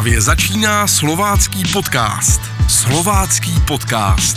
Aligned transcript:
Právě 0.00 0.20
začíná 0.20 0.86
slovácký 0.86 1.62
podcast. 1.72 2.40
Slovácký 2.68 3.50
podcast. 3.66 4.36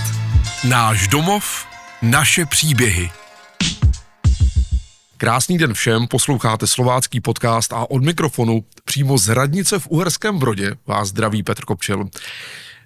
Náš 0.69 1.07
domov, 1.07 1.65
naše 2.01 2.45
příběhy. 2.45 3.11
Krásný 5.17 5.57
den 5.57 5.73
všem, 5.73 6.07
posloucháte 6.07 6.67
slovácký 6.67 7.21
podcast 7.21 7.73
a 7.73 7.91
od 7.91 8.03
mikrofonu 8.03 8.63
přímo 8.85 9.17
z 9.17 9.29
radnice 9.29 9.79
v 9.79 9.87
Uherském 9.87 10.39
Brodě 10.39 10.75
vás 10.87 11.07
zdraví 11.07 11.43
Petr 11.43 11.65
Kopčil. 11.65 12.09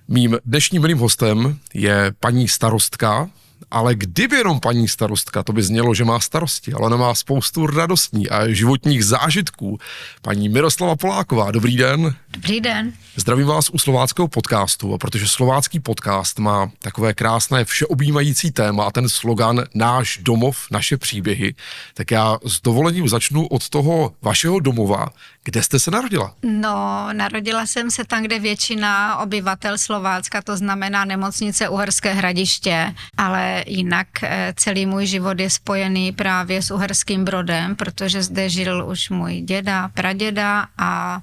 Mým 0.08 0.38
dnešním 0.46 0.82
milým 0.82 0.98
hostem 0.98 1.60
je 1.74 2.14
paní 2.20 2.48
starostka, 2.48 3.30
ale 3.72 3.96
kdyby 3.96 4.36
jenom 4.36 4.60
paní 4.60 4.88
starostka, 4.88 5.44
to 5.44 5.54
by 5.54 5.64
znělo, 5.64 5.94
že 5.94 6.06
má 6.06 6.20
starosti, 6.20 6.74
ale 6.74 6.86
ona 6.86 6.98
má 6.98 7.16
spoustu 7.16 7.68
radostní 7.68 8.30
a 8.30 8.48
životních 8.48 9.06
zážitků. 9.06 9.80
Paní 10.22 10.50
Miroslava 10.50 10.96
Poláková, 10.96 11.52
dobrý 11.52 11.78
den. 11.78 12.16
Dobrý 12.30 12.62
den. 12.62 12.94
Zdravím 13.16 13.48
vás 13.48 13.70
u 13.70 13.80
slováckého 13.80 14.28
podcastu, 14.28 14.94
a 14.94 14.98
protože 14.98 15.28
slovácký 15.28 15.80
podcast 15.80 16.40
má 16.40 16.72
takové 16.80 17.14
krásné 17.14 17.66
všeobjímající 17.66 18.52
téma 18.52 18.84
a 18.84 18.92
ten 18.92 19.10
slogan 19.10 19.64
Náš 19.74 20.20
domov, 20.22 20.68
naše 20.72 20.98
příběhy, 20.98 21.56
tak 21.94 22.12
já 22.12 22.38
s 22.46 22.62
dovolením 22.62 23.10
začnu 23.10 23.48
od 23.48 23.70
toho 23.70 24.14
vašeho 24.22 24.60
domova. 24.60 25.10
Kde 25.48 25.64
jste 25.64 25.80
se 25.80 25.92
narodila? 25.92 26.34
No, 26.44 27.08
narodila 27.14 27.66
jsem 27.66 27.92
se 27.92 28.06
tam, 28.06 28.24
kde 28.24 28.40
většina 28.40 29.18
obyvatel 29.18 29.78
Slovácka, 29.78 30.42
to 30.42 30.58
znamená 30.58 31.06
nemocnice 31.06 31.70
Uherské 31.70 32.14
hradiště, 32.14 32.96
ale 33.18 33.64
jinak 33.68 34.08
eh, 34.24 34.54
celý 34.58 34.86
můj 34.86 35.06
život 35.06 35.40
je 35.40 35.50
spojený 35.50 36.12
právě 36.12 36.62
s 36.62 36.72
Uherským 36.72 37.26
Brodem, 37.26 37.76
protože 37.76 38.24
zde 38.24 38.50
žil 38.50 38.86
už 38.88 39.10
můj 39.10 39.42
děda, 39.42 39.90
praděda 39.94 40.68
a 40.78 41.22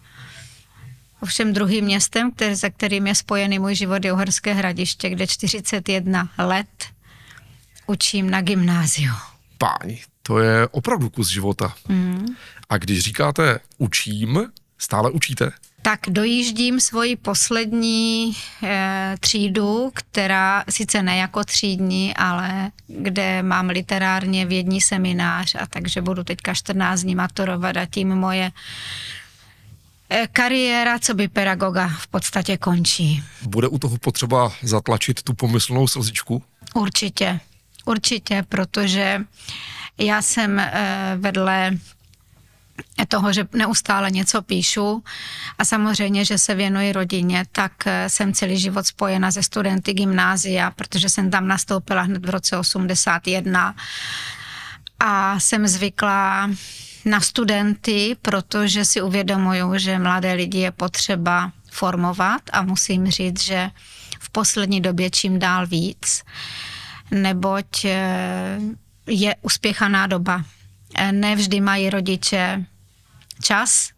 Ovšem 1.21 1.53
druhým 1.53 1.85
městem, 1.85 2.31
který, 2.31 2.57
se 2.57 2.71
kterým 2.71 3.07
je 3.07 3.15
spojený 3.15 3.59
můj 3.59 3.75
život, 3.75 4.05
je 4.05 4.13
Uherské 4.13 4.53
hradiště, 4.55 5.11
kde 5.11 5.27
41 5.27 6.29
let 6.39 6.85
učím 7.87 8.31
na 8.31 8.41
gymnáziu. 8.41 9.13
Páni, 9.59 10.01
to 10.23 10.39
je 10.39 10.69
opravdu 10.69 11.11
kus 11.11 11.29
života. 11.29 11.75
Mm. 11.89 12.27
A 12.75 12.79
když 12.79 13.01
říkáte 13.01 13.61
učím, 13.79 14.47
stále 14.79 15.11
učíte? 15.11 15.53
Tak 15.83 16.01
dojíždím 16.09 16.81
svoji 16.81 17.17
poslední 17.17 18.37
e, 18.63 19.17
třídu, 19.21 19.91
která 19.95 20.65
sice 20.71 21.03
ne 21.03 21.17
jako 21.17 21.45
třídní, 21.45 22.15
ale 22.17 22.71
kde 22.87 23.43
mám 23.43 23.69
literárně 23.69 24.47
vědní 24.47 24.81
seminář 24.81 25.55
a 25.55 25.67
takže 25.71 26.03
budu 26.03 26.25
teďka 26.25 26.55
14 26.55 27.01
dní 27.01 27.15
maturovat 27.15 27.77
a 27.77 27.87
tím 27.87 28.09
moje 28.09 28.53
Eh, 30.11 30.29
kariéra 30.33 30.99
co 30.99 31.15
by 31.15 31.29
pedagoga 31.29 31.89
v 31.89 32.07
podstatě 32.07 32.57
končí. 32.57 33.23
Bude 33.43 33.69
u 33.69 33.79
toho 33.79 33.99
potřeba 33.99 34.53
zatlačit 34.63 35.23
tu 35.23 35.35
pomyslnou 35.35 35.89
slzičku? 35.89 36.43
Určitě, 36.75 37.41
určitě, 37.85 38.45
protože 38.49 39.21
já 39.99 40.23
jsem 40.23 40.59
eh, 40.59 41.17
vedle 41.17 41.79
toho, 43.09 43.33
že 43.33 43.49
neustále 43.53 44.11
něco 44.11 44.43
píšu 44.43 45.05
a 45.59 45.65
samozřejmě, 45.65 46.25
že 46.25 46.39
se 46.39 46.55
věnuji 46.55 46.93
rodině, 46.93 47.45
tak 47.53 47.73
eh, 47.87 48.11
jsem 48.11 48.33
celý 48.33 48.59
život 48.59 48.87
spojena 48.87 49.33
se 49.33 49.43
studenty 49.43 49.93
gymnázia, 49.93 50.71
protože 50.71 51.09
jsem 51.09 51.31
tam 51.31 51.49
nastoupila 51.49 52.03
hned 52.03 52.27
v 52.27 52.31
roce 52.31 52.59
81 52.59 53.75
a 55.01 55.41
jsem 55.41 55.67
zvyklá 55.69 56.51
na 57.05 57.21
studenty, 57.21 58.17
protože 58.23 58.85
si 58.85 59.03
uvědomuju, 59.03 59.79
že 59.79 59.99
mladé 59.99 60.33
lidi 60.33 60.59
je 60.59 60.71
potřeba 60.71 61.53
formovat 61.71 62.43
a 62.53 62.63
musím 62.63 63.11
říct, 63.11 63.43
že 63.43 63.71
v 64.21 64.31
poslední 64.31 64.81
době 64.81 65.11
čím 65.11 65.39
dál 65.39 65.67
víc, 65.67 66.23
neboť 67.11 67.85
eh, 67.85 68.59
je 69.07 69.37
uspěchaná 69.43 70.07
doba. 70.07 70.45
Eh, 70.95 71.13
nevždy 71.13 71.61
mají 71.61 71.91
rodiče 71.91 72.65
čas 73.43 73.91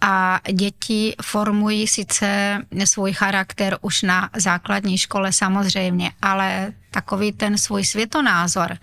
a 0.00 0.40
děti 0.52 1.14
formují 1.22 1.86
sice 1.86 2.58
svůj 2.84 3.12
charakter 3.12 3.78
už 3.80 4.02
na 4.02 4.30
základní 4.36 4.98
škole 4.98 5.32
samozřejmě, 5.32 6.12
ale 6.22 6.72
takový 6.90 7.32
ten 7.32 7.58
svůj 7.58 7.84
světonázor, 7.84 8.78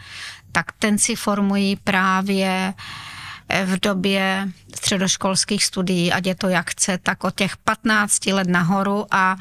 tak 0.52 0.72
ten 0.72 0.98
si 0.98 1.16
formují 1.16 1.76
právě 1.76 2.74
v 3.66 3.80
době 3.80 4.50
středoškolských 4.76 5.66
studií, 5.66 6.12
ať 6.12 6.26
je 6.26 6.36
to 6.36 6.50
jak 6.50 6.70
chce, 6.70 6.98
tak 6.98 7.24
od 7.24 7.36
těch 7.36 7.58
15 7.58 8.26
let 8.26 8.48
nahoru 8.48 9.06
a 9.12 9.36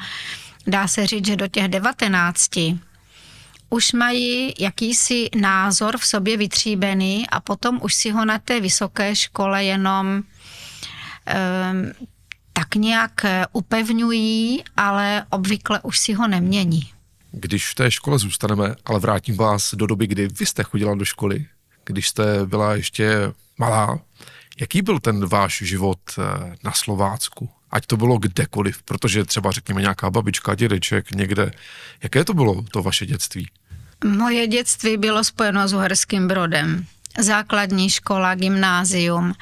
dá 0.67 0.87
se 0.87 1.07
říct, 1.07 1.25
že 1.25 1.35
do 1.35 1.47
těch 1.47 1.67
19 1.67 2.49
už 3.73 3.93
mají 3.93 4.53
jakýsi 4.59 5.29
názor 5.41 5.97
v 5.97 6.05
sobě 6.05 6.37
vytříbený 6.37 7.27
a 7.29 7.39
potom 7.39 7.79
už 7.81 7.93
si 7.93 8.11
ho 8.11 8.25
na 8.25 8.39
té 8.39 8.61
vysoké 8.61 9.15
škole 9.15 9.63
jenom 9.63 10.07
um, 10.07 10.23
tak 12.53 12.75
nějak 12.75 13.25
upevňují, 13.51 14.63
ale 14.77 15.25
obvykle 15.29 15.79
už 15.83 15.99
si 15.99 16.13
ho 16.13 16.27
nemění. 16.27 16.91
Když 17.31 17.69
v 17.69 17.75
té 17.75 17.91
škole 17.91 18.19
zůstaneme, 18.19 18.75
ale 18.85 18.99
vrátím 18.99 19.35
vás 19.35 19.73
do 19.73 19.87
doby, 19.87 20.07
kdy 20.07 20.27
vy 20.27 20.45
jste 20.45 20.63
chodila 20.63 20.95
do 20.95 21.05
školy, 21.05 21.45
když 21.85 22.09
jste 22.09 22.45
byla 22.45 22.75
ještě 22.75 23.33
malá. 23.57 23.99
Jaký 24.59 24.81
byl 24.81 24.99
ten 24.99 25.25
váš 25.25 25.57
život 25.65 25.99
eh, 26.17 26.55
na 26.63 26.71
Slovácku? 26.71 27.49
Ať 27.71 27.85
to 27.85 27.97
bylo 27.97 28.17
kdekoliv, 28.17 28.83
protože 28.83 29.25
třeba 29.25 29.51
řekněme 29.51 29.81
nějaká 29.81 30.09
babička, 30.09 30.55
dědeček 30.55 31.11
někde. 31.11 31.51
Jaké 32.03 32.25
to 32.25 32.33
bylo 32.33 32.61
to 32.71 32.83
vaše 32.83 33.05
dětství? 33.05 33.47
Moje 34.03 34.47
dětství 34.47 34.97
bylo 34.97 35.23
spojeno 35.23 35.67
s 35.67 35.73
Uherským 35.73 36.27
Brodem. 36.27 36.85
Základní 37.19 37.89
škola, 37.89 38.35
gymnázium 38.35 39.33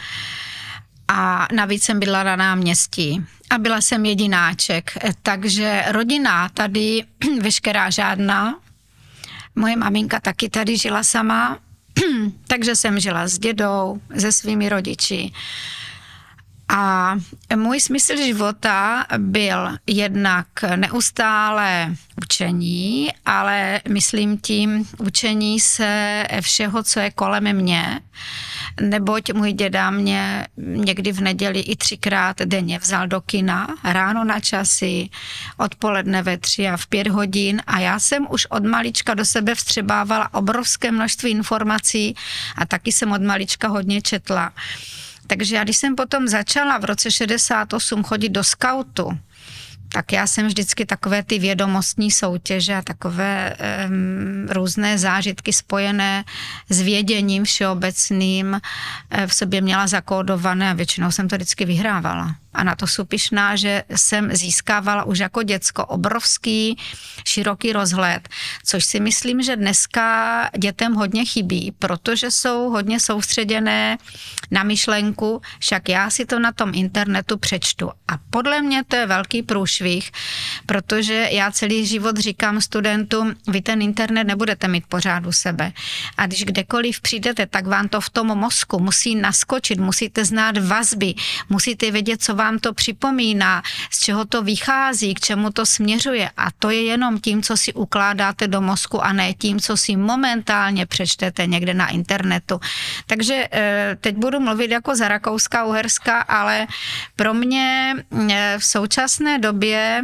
a 1.08 1.48
navíc 1.56 1.84
jsem 1.84 2.00
byla 2.00 2.24
na 2.24 2.36
náměstí 2.36 3.26
a 3.50 3.58
byla 3.58 3.82
jsem 3.82 4.06
jedináček, 4.06 4.92
takže 5.24 5.84
rodina 5.88 6.50
tady 6.50 7.04
veškerá 7.42 7.90
žádná. 7.90 8.60
Moje 9.56 9.76
maminka 9.76 10.20
taky 10.20 10.50
tady 10.50 10.78
žila 10.78 11.04
sama, 11.04 11.58
takže 12.48 12.76
jsem 12.76 13.00
žila 13.00 13.28
s 13.28 13.40
dědou, 13.40 14.02
se 14.20 14.32
svými 14.32 14.70
rodiči. 14.70 15.32
A 16.74 17.16
můj 17.56 17.80
smysl 17.80 18.18
života 18.18 19.06
byl 19.18 19.70
jednak 19.88 20.48
neustále 20.76 21.96
učení, 22.24 23.10
ale 23.26 23.82
myslím 23.90 24.38
tím 24.38 24.88
učení 24.98 25.60
se 25.60 26.24
všeho, 26.42 26.84
co 26.84 27.00
je 27.00 27.12
kolem 27.12 27.54
mě, 27.54 28.00
neboť 28.82 29.34
můj 29.34 29.54
děda 29.54 29.92
mě 29.92 30.48
někdy 30.58 31.12
v 31.12 31.22
neděli 31.22 31.60
i 31.60 31.76
třikrát 31.76 32.42
denně 32.42 32.80
vzal 32.80 33.08
do 33.08 33.22
kina, 33.22 33.68
ráno 33.84 34.24
na 34.24 34.40
časy, 34.40 35.10
odpoledne 35.58 36.24
ve 36.24 36.38
tři 36.38 36.68
a 36.68 36.78
v 36.78 36.88
pět 36.88 37.08
hodin 37.08 37.62
a 37.68 37.80
já 37.80 38.00
jsem 38.00 38.28
už 38.30 38.46
od 38.46 38.66
malička 38.66 39.14
do 39.14 39.26
sebe 39.26 39.56
vstřebávala 39.56 40.34
obrovské 40.34 40.92
množství 40.92 41.32
informací 41.32 42.16
a 42.56 42.66
taky 42.66 42.92
jsem 42.92 43.12
od 43.12 43.22
malička 43.22 43.68
hodně 43.68 44.02
četla. 44.02 44.52
Takže 45.32 45.56
já 45.56 45.64
když 45.64 45.78
jsem 45.78 45.96
potom 45.96 46.28
začala 46.28 46.78
v 46.78 46.86
roce 46.86 47.12
68 47.12 48.04
chodit 48.04 48.30
do 48.30 48.44
skautu, 48.44 49.18
tak 49.94 50.12
já 50.12 50.28
jsem 50.28 50.48
vždycky 50.48 50.86
takové 50.86 51.24
ty 51.24 51.40
vědomostní 51.40 52.12
soutěže 52.12 52.76
a 52.76 52.82
takové 52.82 53.56
um, 53.56 54.48
různé 54.50 54.98
zážitky 54.98 55.54
spojené 55.54 56.24
s 56.70 56.82
věděním 56.82 57.44
všeobecným 57.44 58.52
uh, 58.52 58.60
v 59.28 59.34
sobě 59.34 59.62
měla 59.62 59.88
zakódované 59.88 60.70
a 60.70 60.74
většinou 60.74 61.12
jsem 61.12 61.28
to 61.28 61.36
vždycky 61.36 61.66
vyhrávala 61.66 62.36
a 62.54 62.64
na 62.64 62.76
to 62.76 62.88
jsou 62.88 63.06
pišná, 63.06 63.56
že 63.56 63.84
jsem 63.96 64.36
získávala 64.36 65.04
už 65.04 65.20
jako 65.20 65.44
děcko 65.44 65.86
obrovský, 65.86 66.78
široký 67.26 67.74
rozhled, 67.74 68.30
což 68.66 68.86
si 68.86 69.00
myslím, 69.00 69.42
že 69.42 69.56
dneska 69.56 70.50
dětem 70.58 70.94
hodně 70.94 71.26
chybí, 71.26 71.72
protože 71.80 72.32
jsou 72.32 72.70
hodně 72.70 73.00
soustředěné 73.00 73.98
na 74.52 74.64
myšlenku, 74.64 75.42
však 75.60 75.90
já 75.90 76.10
si 76.10 76.26
to 76.26 76.40
na 76.40 76.52
tom 76.52 76.72
internetu 76.74 77.38
přečtu. 77.38 77.90
A 78.08 78.18
podle 78.30 78.62
mě 78.62 78.84
to 78.84 78.96
je 78.96 79.06
velký 79.08 79.44
průšvih, 79.44 80.12
protože 80.66 81.28
já 81.32 81.52
celý 81.52 81.86
život 81.86 82.18
říkám 82.18 82.62
studentům, 82.62 83.36
vy 83.48 83.62
ten 83.62 83.82
internet 83.82 84.24
nebudete 84.24 84.68
mít 84.68 84.86
pořád 84.88 85.26
u 85.26 85.32
sebe. 85.32 85.72
A 86.18 86.28
když 86.28 86.46
kdekoliv 86.46 87.02
přijdete, 87.02 87.46
tak 87.46 87.68
vám 87.68 87.88
to 87.88 88.02
v 88.02 88.10
tom 88.10 88.28
mozku 88.28 88.80
musí 88.80 89.16
naskočit, 89.16 89.80
musíte 89.80 90.26
znát 90.26 90.58
vazby, 90.58 91.14
musíte 91.50 91.92
vědět, 91.92 92.24
co 92.24 92.36
vám 92.42 92.60
to 92.60 92.74
připomíná, 92.74 93.62
z 93.92 94.00
čeho 94.00 94.26
to 94.26 94.42
vychází, 94.42 95.14
k 95.14 95.20
čemu 95.20 95.52
to 95.52 95.66
směřuje. 95.66 96.30
A 96.38 96.52
to 96.60 96.70
je 96.70 96.84
jenom 96.84 97.20
tím, 97.22 97.44
co 97.46 97.58
si 97.58 97.74
ukládáte 97.74 98.48
do 98.48 98.62
mozku 98.62 98.98
a 98.98 99.14
ne 99.14 99.34
tím, 99.34 99.60
co 99.60 99.78
si 99.78 99.94
momentálně 99.96 100.86
přečtete 100.86 101.46
někde 101.46 101.74
na 101.74 101.88
internetu. 101.88 102.60
Takže 103.06 103.48
eh, 103.52 103.98
teď 104.02 104.16
budu 104.18 104.40
mluvit 104.40 104.72
jako 104.72 104.96
za 104.96 105.08
Rakouska, 105.08 105.66
Uherska, 105.66 106.22
ale 106.22 106.68
pro 107.16 107.34
mě 107.34 107.94
eh, 108.02 108.56
v 108.58 108.66
současné 108.66 109.38
době 109.40 110.02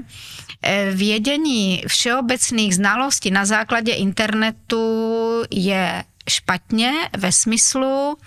eh, 0.61 0.91
vědění 0.93 1.83
všeobecných 1.87 2.75
znalostí 2.75 3.31
na 3.31 3.45
základě 3.45 3.93
internetu 3.93 4.85
je 5.49 6.03
špatně 6.29 7.09
ve 7.17 7.31
smyslu, 7.31 8.17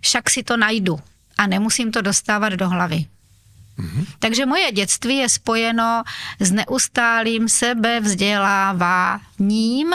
však 0.00 0.30
si 0.30 0.42
to 0.42 0.56
najdu 0.56 1.00
a 1.38 1.46
nemusím 1.46 1.92
to 1.92 2.02
dostávat 2.02 2.52
do 2.52 2.68
hlavy. 2.68 3.19
Mm-hmm. 3.80 4.06
Takže 4.18 4.46
moje 4.46 4.72
dětství 4.72 5.16
je 5.16 5.28
spojeno 5.28 6.02
s 6.40 6.52
neustálým 6.52 7.48
sebevzděláváním 7.48 9.92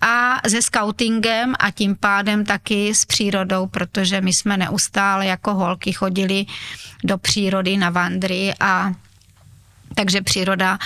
a 0.00 0.40
se 0.48 0.62
scoutingem 0.62 1.54
a 1.58 1.70
tím 1.70 1.96
pádem 1.96 2.44
taky 2.44 2.94
s 2.94 3.04
přírodou, 3.04 3.66
protože 3.66 4.20
my 4.20 4.32
jsme 4.32 4.56
neustále 4.56 5.26
jako 5.26 5.54
holky 5.54 5.92
chodili 5.92 6.46
do 7.04 7.18
přírody 7.18 7.76
na 7.76 7.90
vandry 7.90 8.54
a 8.60 8.92
takže 9.94 10.20
příroda 10.20 10.78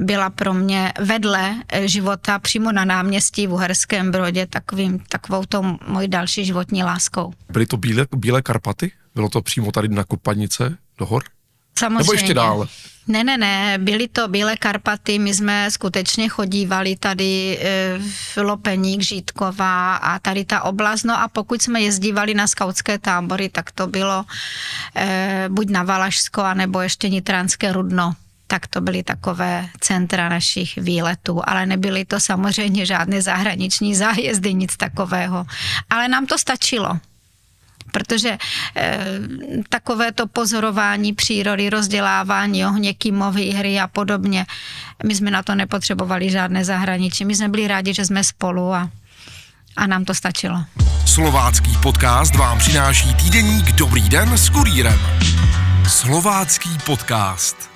byla 0.00 0.30
pro 0.30 0.54
mě 0.54 0.92
vedle 1.00 1.54
života 1.84 2.38
přímo 2.38 2.72
na 2.72 2.84
náměstí 2.84 3.46
v 3.46 3.52
Uherském 3.52 4.10
Brodě 4.10 4.46
takovým, 4.46 4.98
takovou 4.98 5.44
tou 5.44 5.78
mojí 5.86 6.08
další 6.08 6.44
životní 6.44 6.84
láskou. 6.84 7.32
Byly 7.50 7.66
to 7.66 7.76
bílé, 7.76 8.06
bílé 8.16 8.42
Karpaty? 8.42 8.92
Bylo 9.14 9.28
to 9.28 9.42
přímo 9.42 9.72
tady 9.72 9.88
na 9.88 10.04
Kopanice 10.04 10.76
do 10.98 11.06
hor? 11.06 11.24
Samozřejmě. 11.78 11.98
Nebo 11.98 12.12
ještě 12.12 12.34
dál? 12.34 12.68
Ne, 13.08 13.24
ne, 13.24 13.36
ne, 13.38 13.78
byly 13.78 14.08
to 14.08 14.28
Bílé 14.28 14.56
Karpaty, 14.56 15.18
my 15.18 15.34
jsme 15.34 15.70
skutečně 15.70 16.28
chodívali 16.28 16.96
tady 16.96 17.58
e, 17.60 17.98
v 17.98 18.36
Lopeník, 18.36 19.02
Žítková 19.02 19.96
a 19.96 20.18
tady 20.18 20.44
ta 20.44 20.62
oblast, 20.62 21.02
no 21.02 21.20
a 21.20 21.28
pokud 21.28 21.62
jsme 21.62 21.80
jezdívali 21.80 22.34
na 22.34 22.46
skautské 22.46 22.98
tábory, 22.98 23.48
tak 23.48 23.70
to 23.72 23.86
bylo 23.86 24.24
e, 24.96 25.44
buď 25.48 25.70
na 25.70 25.82
Valašsko, 25.82 26.42
anebo 26.42 26.80
ještě 26.80 27.08
Nitranské 27.08 27.72
Rudno 27.72 28.12
tak 28.50 28.66
to 28.66 28.80
byly 28.80 29.02
takové 29.02 29.68
centra 29.80 30.28
našich 30.28 30.76
výletů, 30.76 31.40
ale 31.44 31.66
nebyly 31.66 32.04
to 32.04 32.20
samozřejmě 32.20 32.86
žádné 32.86 33.22
zahraniční 33.22 33.94
zájezdy, 33.94 34.54
nic 34.54 34.76
takového. 34.76 35.46
Ale 35.90 36.08
nám 36.08 36.26
to 36.26 36.38
stačilo 36.38 36.98
protože 37.92 38.38
e, 38.76 39.06
takové 39.68 40.12
to 40.12 40.26
pozorování 40.26 41.12
přírody, 41.12 41.70
rozdělávání 41.70 42.66
ohně, 42.66 42.94
kýmový 42.94 43.50
hry 43.50 43.80
a 43.80 43.86
podobně, 43.86 44.46
my 45.06 45.14
jsme 45.14 45.30
na 45.30 45.42
to 45.42 45.54
nepotřebovali 45.54 46.30
žádné 46.30 46.64
zahraničí. 46.64 47.24
My 47.24 47.34
jsme 47.34 47.48
byli 47.48 47.68
rádi, 47.68 47.94
že 47.94 48.04
jsme 48.04 48.24
spolu 48.24 48.74
a, 48.74 48.90
a 49.76 49.86
nám 49.86 50.04
to 50.04 50.14
stačilo. 50.14 50.64
Slovácký 51.06 51.70
podcast 51.82 52.34
vám 52.34 52.58
přináší 52.58 53.14
týdeník 53.14 53.72
Dobrý 53.72 54.08
den 54.08 54.38
s 54.38 54.50
kurýrem. 54.50 54.98
Slovácký 55.88 56.70
podcast. 56.86 57.70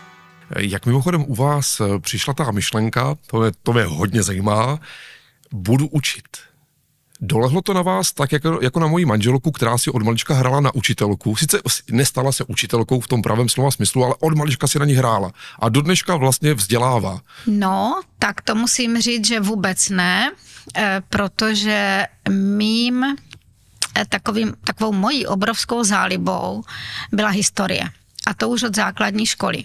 Jak 0.58 0.86
mimochodem 0.86 1.24
u 1.26 1.34
vás 1.34 1.82
přišla 2.00 2.34
ta 2.34 2.50
myšlenka, 2.50 3.14
to, 3.26 3.44
je, 3.44 3.52
to 3.62 3.72
mě 3.72 3.82
hodně 3.84 4.22
zajímá, 4.22 4.78
budu 5.52 5.86
učit. 5.86 6.51
Dolehlo 7.24 7.62
to 7.62 7.74
na 7.74 7.82
vás 7.82 8.12
tak, 8.12 8.32
jako, 8.32 8.58
jako 8.62 8.80
na 8.80 8.86
moji 8.86 9.04
manželku, 9.04 9.50
která 9.50 9.78
si 9.78 9.90
od 9.90 10.02
malička 10.02 10.34
hrála 10.34 10.60
na 10.60 10.74
učitelku. 10.74 11.36
Sice 11.36 11.60
nestala 11.90 12.32
se 12.32 12.44
učitelkou 12.44 13.00
v 13.00 13.08
tom 13.08 13.22
pravém 13.22 13.48
slova 13.48 13.70
smyslu, 13.70 14.04
ale 14.04 14.14
od 14.20 14.34
malička 14.34 14.66
si 14.66 14.78
na 14.78 14.84
ní 14.84 14.94
hrála. 14.94 15.32
A 15.58 15.68
do 15.68 15.80
dneška 15.80 16.16
vlastně 16.16 16.54
vzdělává. 16.54 17.20
No, 17.46 18.00
tak 18.18 18.40
to 18.40 18.54
musím 18.54 19.00
říct, 19.00 19.26
že 19.26 19.40
vůbec 19.40 19.88
ne, 19.88 20.32
eh, 20.76 21.02
protože 21.08 22.06
mým 22.30 23.04
eh, 23.04 24.04
takovým, 24.08 24.54
takovou 24.64 24.92
mojí 24.92 25.26
obrovskou 25.26 25.84
zálibou 25.84 26.62
byla 27.12 27.28
historie. 27.28 27.90
A 28.26 28.34
to 28.34 28.48
už 28.48 28.62
od 28.62 28.76
základní 28.76 29.26
školy. 29.26 29.64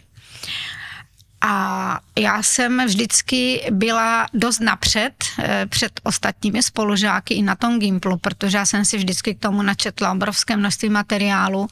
A 1.41 1.99
já 2.17 2.43
jsem 2.43 2.85
vždycky 2.85 3.67
byla 3.71 4.27
dost 4.33 4.59
napřed 4.59 5.13
eh, 5.39 5.65
před 5.65 5.99
ostatními 6.03 6.63
spolužáky 6.63 7.33
i 7.33 7.41
na 7.41 7.55
tom 7.55 7.79
Gimplu, 7.79 8.17
protože 8.17 8.57
já 8.57 8.65
jsem 8.65 8.85
si 8.85 8.97
vždycky 8.97 9.35
k 9.35 9.39
tomu 9.39 9.61
načetla 9.61 10.11
obrovské 10.11 10.57
množství 10.57 10.89
materiálu. 10.89 11.67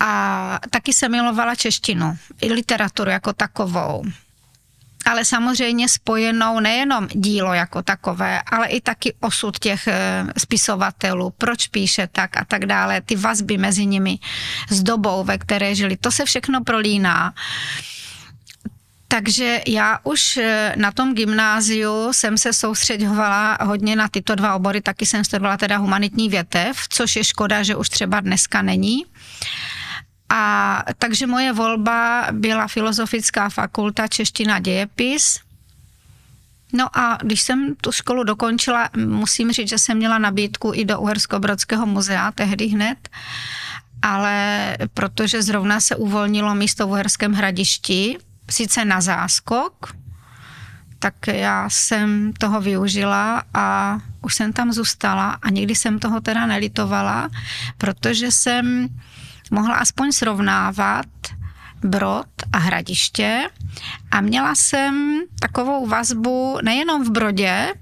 A 0.00 0.60
taky 0.70 0.92
jsem 0.92 1.12
milovala 1.12 1.54
češtinu, 1.54 2.18
i 2.40 2.52
literaturu 2.52 3.10
jako 3.10 3.32
takovou. 3.32 4.04
Ale 5.04 5.24
samozřejmě 5.24 5.88
spojenou 5.88 6.60
nejenom 6.60 7.08
dílo 7.08 7.54
jako 7.54 7.82
takové, 7.82 8.42
ale 8.42 8.66
i 8.66 8.80
taky 8.80 9.14
osud 9.20 9.58
těch 9.58 9.86
eh, 9.86 10.24
spisovatelů, 10.38 11.30
proč 11.38 11.68
píše 11.68 12.08
tak 12.12 12.36
a 12.36 12.44
tak 12.44 12.66
dále, 12.66 13.00
ty 13.00 13.16
vazby 13.16 13.58
mezi 13.58 13.86
nimi 13.86 14.18
s 14.70 14.82
dobou, 14.82 15.24
ve 15.24 15.38
které 15.38 15.74
žili. 15.74 15.96
To 15.96 16.10
se 16.10 16.24
všechno 16.24 16.64
prolíná. 16.64 17.34
Takže 19.08 19.60
já 19.66 19.98
už 20.02 20.36
eh, 20.36 20.74
na 20.76 20.92
tom 20.92 21.14
gymnáziu 21.14 22.12
jsem 22.12 22.38
se 22.38 22.52
soustředovala 22.52 23.58
hodně 23.62 23.96
na 23.96 24.08
tyto 24.08 24.34
dva 24.34 24.54
obory, 24.54 24.80
taky 24.80 25.06
jsem 25.06 25.24
studovala 25.24 25.56
teda 25.56 25.76
humanitní 25.76 26.28
větev, 26.28 26.76
což 26.88 27.16
je 27.16 27.24
škoda, 27.24 27.62
že 27.62 27.76
už 27.76 27.88
třeba 27.88 28.20
dneska 28.20 28.62
není. 28.62 29.04
A 30.28 30.84
takže 30.98 31.26
moje 31.26 31.52
volba 31.52 32.26
byla 32.32 32.68
filozofická 32.68 33.48
fakulta 33.48 34.06
čeština 34.06 34.58
dějepis. 34.58 35.40
No 36.72 36.98
a 36.98 37.18
když 37.22 37.40
jsem 37.40 37.74
tu 37.74 37.92
školu 37.92 38.24
dokončila, 38.24 38.90
musím 38.96 39.52
říct, 39.52 39.68
že 39.68 39.78
jsem 39.78 39.96
měla 39.96 40.18
nabídku 40.18 40.72
i 40.74 40.84
do 40.84 41.00
Uhersko-Brodského 41.00 41.86
muzea 41.86 42.32
tehdy 42.32 42.66
hned, 42.66 43.08
ale 44.02 44.76
protože 44.94 45.42
zrovna 45.42 45.80
se 45.80 45.96
uvolnilo 45.96 46.54
místo 46.54 46.86
v 46.86 46.90
Uherském 46.90 47.32
hradišti, 47.32 48.18
sice 48.50 48.84
na 48.84 49.00
záskok, 49.00 49.94
tak 50.98 51.14
já 51.26 51.70
jsem 51.70 52.32
toho 52.32 52.60
využila 52.60 53.42
a 53.54 53.98
už 54.22 54.34
jsem 54.34 54.52
tam 54.52 54.72
zůstala 54.72 55.38
a 55.42 55.50
nikdy 55.50 55.74
jsem 55.74 55.98
toho 55.98 56.20
teda 56.20 56.46
nelitovala, 56.46 57.28
protože 57.78 58.30
jsem 58.30 58.88
mohla 59.50 59.74
aspoň 59.74 60.12
srovnávat 60.12 61.06
Brod 61.84 62.26
a 62.52 62.58
Hradiště 62.58 63.50
a 64.10 64.20
měla 64.20 64.54
jsem 64.54 65.20
takovou 65.40 65.86
vazbu 65.86 66.58
nejenom 66.62 67.04
v 67.04 67.10
Brodě, 67.10 67.74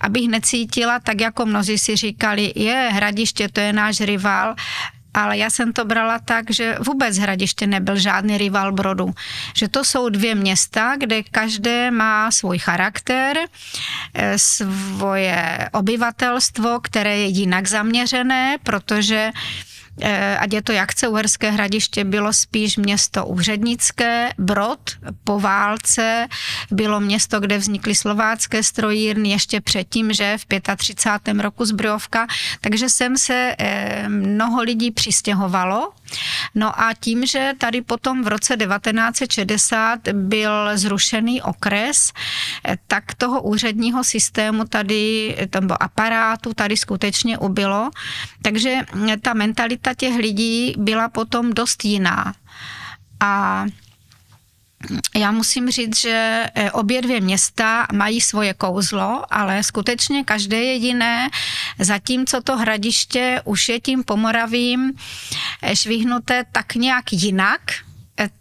abych 0.00 0.28
necítila 0.28 0.98
tak, 0.98 1.20
jako 1.20 1.46
mnozí 1.46 1.78
si 1.78 1.96
říkali, 1.96 2.52
je 2.56 2.90
Hradiště, 2.92 3.48
to 3.48 3.60
je 3.60 3.72
náš 3.72 4.00
rival, 4.00 4.54
ale 5.14 5.38
já 5.38 5.50
jsem 5.50 5.72
to 5.72 5.84
brala 5.84 6.18
tak, 6.18 6.50
že 6.50 6.76
vůbec 6.80 7.18
Hradiště 7.18 7.66
nebyl 7.66 7.96
žádný 7.96 8.38
rival 8.38 8.72
Brodu. 8.72 9.14
Že 9.54 9.68
to 9.68 9.84
jsou 9.84 10.08
dvě 10.08 10.34
města, 10.34 10.96
kde 10.96 11.22
každé 11.22 11.90
má 11.90 12.30
svůj 12.30 12.58
charakter, 12.58 13.36
eh, 14.14 14.38
svoje 14.38 15.68
obyvatelstvo, 15.72 16.80
které 16.80 17.16
je 17.16 17.26
jinak 17.26 17.66
zaměřené, 17.66 18.58
protože 18.62 19.30
ať 20.38 20.52
je 20.52 20.62
to 20.62 20.72
jak 20.72 20.92
chce, 20.92 21.08
Uherské 21.08 21.50
hradiště 21.50 22.04
bylo 22.04 22.32
spíš 22.32 22.76
město 22.76 23.26
úřednické, 23.26 24.30
Brod 24.38 24.80
po 25.24 25.40
válce 25.40 26.26
bylo 26.70 27.00
město, 27.00 27.40
kde 27.40 27.58
vznikly 27.58 27.94
slovácké 27.94 28.62
strojírny 28.62 29.28
ještě 29.28 29.60
předtím, 29.60 30.12
že 30.12 30.36
v 30.38 30.46
35. 30.76 31.40
roku 31.40 31.64
zbrojovka, 31.64 32.26
takže 32.60 32.88
sem 32.88 33.16
se 33.16 33.54
eh, 33.58 34.08
mnoho 34.08 34.62
lidí 34.62 34.90
přistěhovalo. 34.90 35.92
No 36.54 36.80
a 36.80 36.94
tím, 36.94 37.26
že 37.26 37.52
tady 37.58 37.82
potom 37.82 38.24
v 38.24 38.28
roce 38.28 38.56
1960 38.56 40.08
byl 40.12 40.70
zrušený 40.74 41.42
okres, 41.42 42.12
eh, 42.68 42.76
tak 42.86 43.14
toho 43.14 43.42
úředního 43.42 44.04
systému 44.04 44.64
tady, 44.64 45.36
nebo 45.54 45.82
aparátu 45.82 46.54
tady 46.54 46.76
skutečně 46.76 47.38
ubylo. 47.38 47.90
Takže 48.42 48.76
ta 49.22 49.34
mentalita 49.34 49.83
mentalita 49.84 49.94
těch 49.94 50.16
lidí 50.16 50.74
byla 50.78 51.08
potom 51.08 51.52
dost 51.52 51.84
jiná. 51.84 52.34
A 53.20 53.64
já 55.16 55.30
musím 55.32 55.70
říct, 55.70 55.96
že 55.96 56.44
eh, 56.54 56.70
obě 56.70 57.02
dvě 57.02 57.20
města 57.20 57.86
mají 57.92 58.20
svoje 58.20 58.54
kouzlo, 58.54 59.24
ale 59.30 59.62
skutečně 59.62 60.24
každé 60.24 60.56
jediné, 60.56 61.30
zatímco 61.78 62.40
to 62.40 62.56
hradiště 62.56 63.40
už 63.44 63.68
je 63.68 63.80
tím 63.80 64.04
pomoravým 64.04 64.92
eh, 65.62 65.76
švihnuté 65.76 66.44
tak 66.52 66.74
nějak 66.74 67.12
jinak, 67.12 67.60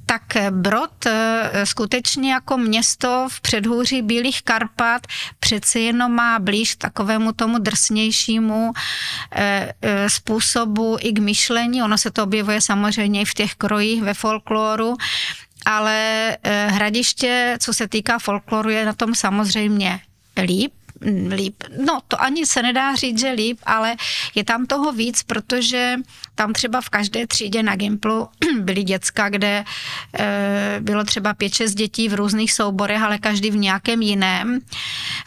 tak 0.05 0.23
Brod 0.49 1.05
skutečně 1.63 2.33
jako 2.33 2.57
město 2.57 3.27
v 3.31 3.41
předhůří 3.41 4.01
Bílých 4.01 4.41
Karpat 4.41 5.07
přeci 5.39 5.79
jenom 5.79 6.11
má 6.11 6.39
blíž 6.39 6.75
takovému 6.75 7.31
tomu 7.31 7.59
drsnějšímu 7.59 8.73
způsobu 10.07 10.97
i 10.99 11.11
k 11.11 11.19
myšlení. 11.19 11.83
Ono 11.83 11.97
se 11.97 12.11
to 12.11 12.23
objevuje 12.23 12.61
samozřejmě 12.61 13.21
i 13.21 13.25
v 13.25 13.33
těch 13.33 13.55
krojích 13.55 14.03
ve 14.03 14.13
folkloru, 14.13 14.97
ale 15.65 16.37
hradiště, 16.67 17.57
co 17.59 17.73
se 17.73 17.87
týká 17.87 18.19
folkloru, 18.19 18.69
je 18.69 18.85
na 18.85 18.93
tom 18.93 19.15
samozřejmě 19.15 19.99
líp, 20.43 20.73
líp. 21.29 21.63
No, 21.85 21.99
to 22.07 22.21
ani 22.21 22.45
se 22.45 22.61
nedá 22.63 22.95
říct, 22.95 23.19
že 23.19 23.31
líp, 23.31 23.59
ale 23.63 23.95
je 24.35 24.43
tam 24.43 24.65
toho 24.65 24.91
víc, 24.91 25.23
protože 25.23 25.95
tam 26.35 26.53
třeba 26.53 26.81
v 26.81 26.89
každé 26.89 27.27
třídě 27.27 27.63
na 27.63 27.75
Gimplu 27.75 28.27
byly 28.59 28.83
děcka, 28.83 29.29
kde 29.29 29.63
e, 30.19 30.77
bylo 30.79 31.03
třeba 31.03 31.33
pět, 31.33 31.53
šest 31.53 31.73
dětí 31.73 32.09
v 32.09 32.13
různých 32.13 32.53
souborech, 32.53 33.01
ale 33.01 33.17
každý 33.17 33.51
v 33.51 33.55
nějakém 33.55 34.01
jiném. 34.01 34.59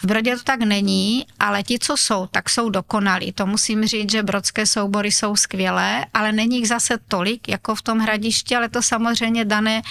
V 0.03 0.05
Brodě 0.05 0.37
to 0.37 0.43
tak 0.43 0.61
není, 0.61 1.27
ale 1.41 1.63
ti, 1.63 1.79
co 1.79 1.97
jsou, 1.97 2.27
tak 2.27 2.51
jsou 2.51 2.71
dokonalí. 2.71 3.33
To 3.33 3.47
musím 3.47 3.87
říct, 3.87 4.11
že 4.11 4.23
brodské 4.23 4.67
soubory 4.67 5.13
jsou 5.13 5.37
skvělé, 5.37 6.07
ale 6.15 6.33
není 6.33 6.57
jich 6.57 6.69
zase 6.69 6.99
tolik, 7.09 7.49
jako 7.49 7.75
v 7.75 7.83
tom 7.83 7.99
hradišti, 7.99 8.57
ale 8.57 8.69
to 8.69 8.83
samozřejmě 8.83 9.45
dané 9.45 9.83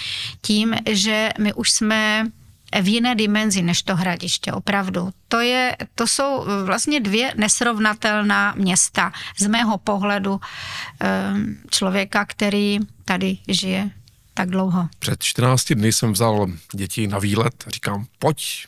tím, 0.42 0.74
že 0.90 1.30
my 1.38 1.52
už 1.54 1.70
jsme 1.70 2.26
v 2.82 2.88
jiné 2.88 3.14
dimenzi 3.14 3.62
než 3.62 3.82
to 3.82 3.96
hradiště, 3.96 4.52
opravdu. 4.52 5.10
To, 5.28 5.40
je, 5.40 5.76
to 5.94 6.06
jsou 6.06 6.44
vlastně 6.64 7.00
dvě 7.00 7.32
nesrovnatelná 7.36 8.54
města 8.56 9.12
z 9.38 9.46
mého 9.46 9.78
pohledu 9.78 10.40
ehm, 11.00 11.56
člověka, 11.70 12.24
který 12.24 12.78
tady 13.04 13.38
žije 13.48 13.90
tak 14.34 14.50
dlouho. 14.50 14.88
Před 14.98 15.22
14 15.22 15.72
dny 15.72 15.92
jsem 15.92 16.12
vzal 16.12 16.46
děti 16.74 17.06
na 17.06 17.18
výlet 17.18 17.64
říkám, 17.66 18.06
pojď, 18.18 18.66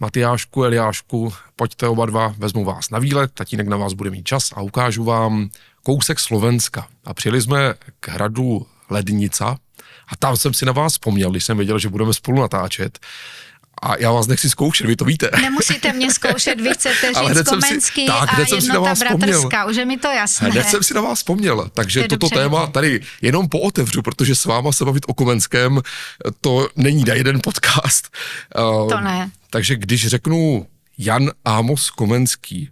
Matyášku, 0.00 0.64
Eliášku, 0.64 1.32
pojďte 1.56 1.88
oba 1.88 2.06
dva, 2.06 2.34
vezmu 2.38 2.64
vás 2.64 2.90
na 2.90 2.98
výlet, 2.98 3.30
tatínek 3.34 3.68
na 3.68 3.76
vás 3.76 3.92
bude 3.92 4.10
mít 4.10 4.26
čas 4.26 4.52
a 4.52 4.60
ukážu 4.60 5.04
vám 5.04 5.50
kousek 5.82 6.20
Slovenska. 6.20 6.88
A 7.04 7.14
přijeli 7.14 7.42
jsme 7.42 7.74
k 8.00 8.08
hradu 8.08 8.66
Lednica, 8.90 9.56
a 10.08 10.16
tam 10.16 10.36
jsem 10.36 10.54
si 10.54 10.64
na 10.64 10.72
vás 10.72 10.92
vzpomněl, 10.92 11.30
když 11.30 11.44
jsem 11.44 11.56
věděl, 11.56 11.78
že 11.78 11.88
budeme 11.88 12.14
spolu 12.14 12.40
natáčet. 12.40 12.98
A 13.82 13.96
já 13.98 14.12
vás 14.12 14.26
nechci 14.26 14.50
zkoušet, 14.50 14.86
vy 14.86 14.96
to 14.96 15.04
víte. 15.04 15.30
Nemusíte 15.40 15.92
mě 15.92 16.12
zkoušet, 16.12 16.60
vy 16.60 16.70
chcete 16.70 17.12
říct 17.34 17.48
Komenský 17.48 18.06
tak, 18.06 18.38
a 18.38 18.46
jsem 18.46 18.60
si 18.60 18.70
bratrská, 18.98 19.64
už 19.64 19.76
je 19.76 19.84
mi 19.84 19.96
to 19.98 20.08
jasné. 20.08 20.50
Hned 20.50 20.68
jsem 20.68 20.82
si 20.82 20.94
na 20.94 21.00
vás 21.00 21.18
vzpomněl, 21.18 21.70
takže 21.74 22.02
toto 22.02 22.16
dobře. 22.16 22.34
téma 22.34 22.66
tady 22.66 23.00
jenom 23.22 23.48
pootevřu, 23.48 24.02
protože 24.02 24.34
s 24.34 24.44
váma 24.44 24.72
se 24.72 24.84
bavit 24.84 25.04
o 25.08 25.14
Komenském, 25.14 25.80
to 26.40 26.68
není 26.76 27.04
na 27.04 27.14
jeden 27.14 27.40
podcast. 27.40 28.08
To 28.88 29.00
ne. 29.00 29.30
Takže 29.50 29.76
když 29.76 30.06
řeknu 30.06 30.66
Jan 30.98 31.30
Amos 31.44 31.90
Komenský, 31.90 32.70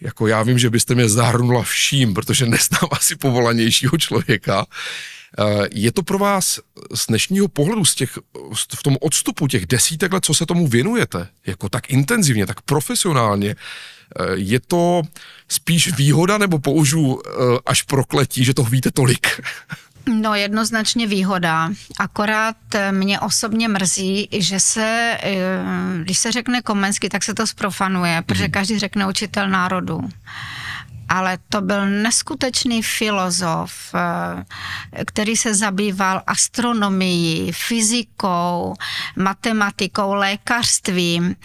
jako 0.00 0.26
já 0.26 0.42
vím, 0.42 0.58
že 0.58 0.70
byste 0.70 0.94
mě 0.94 1.08
zahrnula 1.08 1.62
vším, 1.62 2.14
protože 2.14 2.46
neznám 2.46 2.88
asi 2.90 3.16
povolanějšího 3.16 3.98
člověka, 3.98 4.66
je 5.72 5.92
to 5.92 6.02
pro 6.02 6.18
vás 6.18 6.60
z 6.94 7.06
dnešního 7.06 7.48
pohledu, 7.48 7.84
z 7.84 7.94
těch, 7.94 8.18
v 8.74 8.82
tom 8.82 8.96
odstupu 9.00 9.46
těch 9.46 9.66
desítek 9.66 10.12
let, 10.12 10.24
co 10.24 10.34
se 10.34 10.46
tomu 10.46 10.68
věnujete, 10.68 11.28
jako 11.46 11.68
tak 11.68 11.90
intenzivně, 11.90 12.46
tak 12.46 12.60
profesionálně, 12.60 13.50
eh, 13.50 14.24
je 14.34 14.60
to 14.60 15.02
spíš 15.48 15.96
výhoda 15.96 16.38
nebo 16.38 16.58
použiju 16.58 17.22
eh, 17.26 17.30
až 17.66 17.82
prokletí, 17.82 18.44
že 18.44 18.54
toho 18.54 18.70
víte 18.70 18.90
tolik? 18.90 19.26
No 20.06 20.34
jednoznačně 20.34 21.06
výhoda. 21.06 21.70
Akorát 21.98 22.56
mě 22.90 23.20
osobně 23.20 23.68
mrzí, 23.68 24.28
že 24.32 24.60
se, 24.60 25.18
když 26.02 26.18
se 26.18 26.32
řekne 26.32 26.62
Komensky, 26.62 27.08
tak 27.08 27.24
se 27.24 27.34
to 27.34 27.46
sprofanuje, 27.46 28.22
protože 28.26 28.42
mhm. 28.42 28.52
každý 28.52 28.78
řekne 28.78 29.08
učitel 29.08 29.48
národu 29.48 30.00
ale 31.08 31.38
to 31.48 31.60
byl 31.60 31.86
neskutečný 31.86 32.82
filozof, 32.82 33.72
eh, 33.94 35.04
který 35.04 35.36
se 35.36 35.54
zabýval 35.54 36.22
astronomií, 36.26 37.52
fyzikou, 37.52 38.74
matematikou, 39.16 40.14
lékařstvím. 40.14 41.36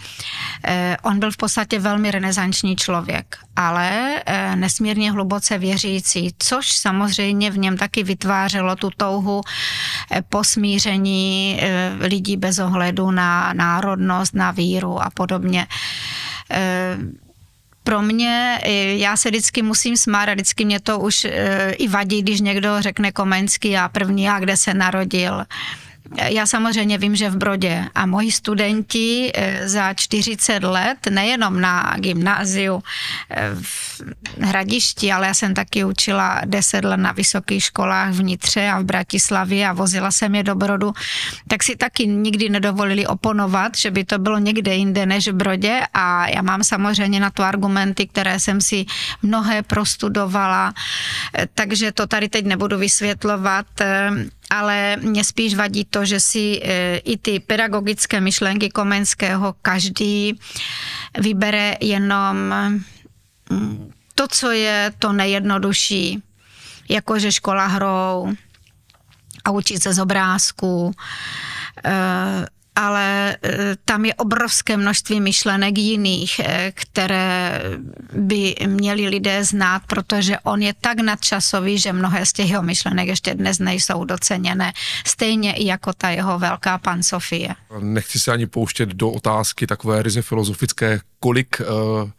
Eh, 0.64 0.96
on 1.02 1.18
byl 1.18 1.30
v 1.30 1.36
podstatě 1.36 1.78
velmi 1.78 2.10
renesanční 2.10 2.76
člověk, 2.76 3.36
ale 3.56 4.22
eh, 4.26 4.56
nesmírně 4.56 5.12
hluboce 5.12 5.58
věřící, 5.58 6.34
což 6.38 6.72
samozřejmě 6.72 7.50
v 7.50 7.58
něm 7.58 7.76
taky 7.76 8.02
vytvářelo 8.02 8.76
tu 8.76 8.90
touhu 8.96 9.40
po 10.28 10.44
smíření 10.44 11.60
lidí 12.00 12.36
bez 12.36 12.58
ohledu 12.58 13.10
na 13.10 13.52
národnost, 13.52 14.34
na 14.34 14.50
víru 14.50 15.02
a 15.02 15.10
podobně 15.10 15.66
pro 17.90 18.02
mě, 18.02 18.60
já 18.96 19.16
se 19.16 19.30
vždycky 19.30 19.62
musím 19.62 19.96
smát 19.96 20.28
a 20.28 20.34
vždycky 20.34 20.64
mě 20.64 20.80
to 20.80 20.98
už 20.98 21.24
e, 21.24 21.70
i 21.72 21.88
vadí, 21.88 22.22
když 22.22 22.40
někdo 22.40 22.82
řekne 22.82 23.12
Komenský 23.12 23.76
a 23.76 23.88
první 23.88 24.28
a 24.28 24.38
kde 24.38 24.56
se 24.56 24.74
narodil. 24.74 25.44
Já 26.18 26.46
samozřejmě 26.46 26.98
vím, 26.98 27.16
že 27.16 27.30
v 27.30 27.36
Brodě 27.36 27.84
a 27.94 28.06
moji 28.06 28.32
studenti 28.32 29.30
eh, 29.34 29.68
za 29.68 29.94
40 29.94 30.62
let, 30.62 30.98
nejenom 31.10 31.60
na 31.60 31.94
gymnáziu 31.98 32.82
eh, 33.30 33.50
v 33.62 34.00
Hradišti, 34.40 35.12
ale 35.12 35.26
já 35.26 35.34
jsem 35.34 35.54
taky 35.54 35.84
učila 35.84 36.40
10 36.44 36.84
let 36.84 36.96
na 36.96 37.12
vysokých 37.12 37.64
školách 37.64 38.12
v 38.12 38.22
Nitře 38.22 38.68
a 38.68 38.80
v 38.80 38.84
Bratislavě 38.84 39.68
a 39.68 39.72
vozila 39.72 40.10
jsem 40.10 40.34
je 40.34 40.42
do 40.42 40.54
Brodu, 40.54 40.92
tak 41.48 41.62
si 41.62 41.76
taky 41.76 42.06
nikdy 42.06 42.48
nedovolili 42.48 43.06
oponovat, 43.06 43.76
že 43.76 43.90
by 43.90 44.04
to 44.04 44.18
bylo 44.18 44.38
někde 44.38 44.74
jinde 44.74 45.06
než 45.06 45.28
v 45.28 45.32
Brodě. 45.32 45.80
A 45.94 46.28
já 46.28 46.42
mám 46.42 46.64
samozřejmě 46.64 47.20
na 47.20 47.30
to 47.30 47.42
argumenty, 47.42 48.06
které 48.06 48.40
jsem 48.40 48.60
si 48.60 48.84
mnohé 49.22 49.62
prostudovala, 49.62 50.74
eh, 51.34 51.48
takže 51.54 51.92
to 51.92 52.06
tady 52.06 52.28
teď 52.28 52.44
nebudu 52.44 52.78
vysvětlovat 52.78 53.66
ale 54.50 54.96
mě 54.96 55.24
spíš 55.24 55.54
vadí 55.54 55.84
to, 55.84 56.04
že 56.04 56.20
si 56.20 56.60
e, 56.62 56.96
i 56.96 57.16
ty 57.16 57.40
pedagogické 57.40 58.20
myšlenky 58.20 58.70
Komenského 58.70 59.54
každý 59.62 60.40
vybere 61.18 61.76
jenom 61.80 62.36
mm, 63.50 63.92
to, 64.14 64.28
co 64.28 64.50
je 64.50 64.92
to 64.98 65.12
nejjednodušší, 65.12 66.22
jakože 66.88 67.32
škola 67.32 67.66
hrou 67.66 68.34
a 69.44 69.50
učit 69.50 69.82
se 69.82 69.92
z 69.92 69.98
obrázku, 69.98 70.92
e, 71.84 72.46
ale 72.76 73.36
e, 73.44 73.76
tam 73.84 74.04
je 74.04 74.14
obrovské 74.14 74.76
množství 74.76 75.20
myšlenek 75.20 75.78
jiných, 75.78 76.40
e, 76.40 76.72
které 76.74 77.62
by 78.12 78.54
měli 78.66 79.08
lidé 79.08 79.44
znát, 79.44 79.82
protože 79.86 80.38
on 80.38 80.62
je 80.62 80.74
tak 80.80 80.98
nadčasový, 80.98 81.78
že 81.78 81.92
mnohé 81.92 82.26
z 82.26 82.32
těch 82.32 82.50
jeho 82.50 82.62
myšlenek 82.62 83.08
ještě 83.08 83.34
dnes 83.34 83.58
nejsou 83.58 84.04
doceněné, 84.04 84.72
stejně 85.06 85.52
i 85.52 85.66
jako 85.66 85.92
ta 85.92 86.10
jeho 86.10 86.38
velká 86.38 86.78
pan 86.78 87.02
Sofie. 87.02 87.54
Nechci 87.80 88.20
se 88.20 88.32
ani 88.32 88.46
pouštět 88.46 88.88
do 88.88 89.10
otázky 89.10 89.66
takové 89.66 90.02
ryze 90.02 90.22
filozofické, 90.22 91.00
kolik 91.20 91.60
uh 91.60 92.10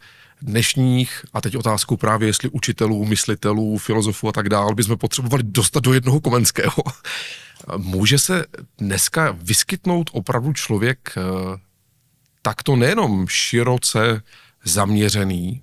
dnešních, 0.42 1.24
a 1.32 1.40
teď 1.40 1.56
otázku 1.56 1.96
právě, 1.96 2.28
jestli 2.28 2.48
učitelů, 2.48 3.04
myslitelů, 3.04 3.78
filozofů 3.78 4.28
a 4.28 4.32
tak 4.32 4.48
dál, 4.48 4.74
bychom 4.74 4.98
potřebovali 4.98 5.42
dostat 5.42 5.82
do 5.82 5.92
jednoho 5.92 6.20
Komenského. 6.20 6.82
Může 7.76 8.18
se 8.18 8.44
dneska 8.78 9.36
vyskytnout 9.42 10.10
opravdu 10.12 10.52
člověk 10.52 11.14
eh, 11.16 11.22
takto 12.42 12.76
nejenom 12.76 13.26
široce 13.28 14.22
zaměřený, 14.64 15.62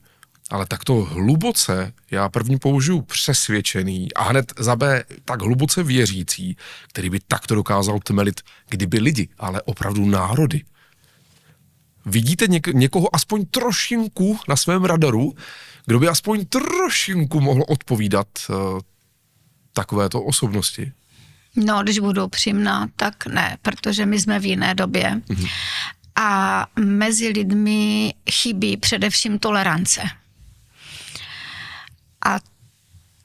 ale 0.49 0.65
takto 0.65 0.93
hluboce, 0.93 1.93
já 2.11 2.29
první 2.29 2.59
použiju 2.59 3.01
přesvědčený 3.01 4.13
a 4.13 4.23
hned 4.23 4.53
za 4.59 4.75
B 4.75 5.03
tak 5.25 5.41
hluboce 5.41 5.83
věřící, 5.83 6.57
který 6.87 7.09
by 7.09 7.19
takto 7.27 7.55
dokázal 7.55 7.99
tmelit, 7.99 8.41
kdyby 8.69 8.99
lidi, 8.99 9.29
ale 9.37 9.61
opravdu 9.61 10.05
národy. 10.05 10.61
Vidíte 12.05 12.45
něk- 12.45 12.73
někoho 12.73 13.15
aspoň 13.15 13.45
trošinku 13.45 14.39
na 14.47 14.55
svém 14.55 14.85
radaru, 14.85 15.35
kdo 15.85 15.99
by 15.99 16.07
aspoň 16.07 16.45
trošinku 16.45 17.41
mohl 17.41 17.63
odpovídat 17.67 18.27
uh, 18.49 18.79
takovéto 19.73 20.21
osobnosti? 20.21 20.91
No, 21.55 21.83
když 21.83 21.99
budu 21.99 22.25
upřímná, 22.25 22.87
tak 22.95 23.25
ne, 23.25 23.57
protože 23.61 24.05
my 24.05 24.19
jsme 24.19 24.39
v 24.39 24.45
jiné 24.45 24.75
době. 24.75 25.21
Mm-hmm. 25.29 25.49
A 26.15 26.67
mezi 26.79 27.27
lidmi 27.27 28.13
chybí 28.31 28.77
především 28.77 29.39
tolerance. 29.39 30.01
A 32.25 32.39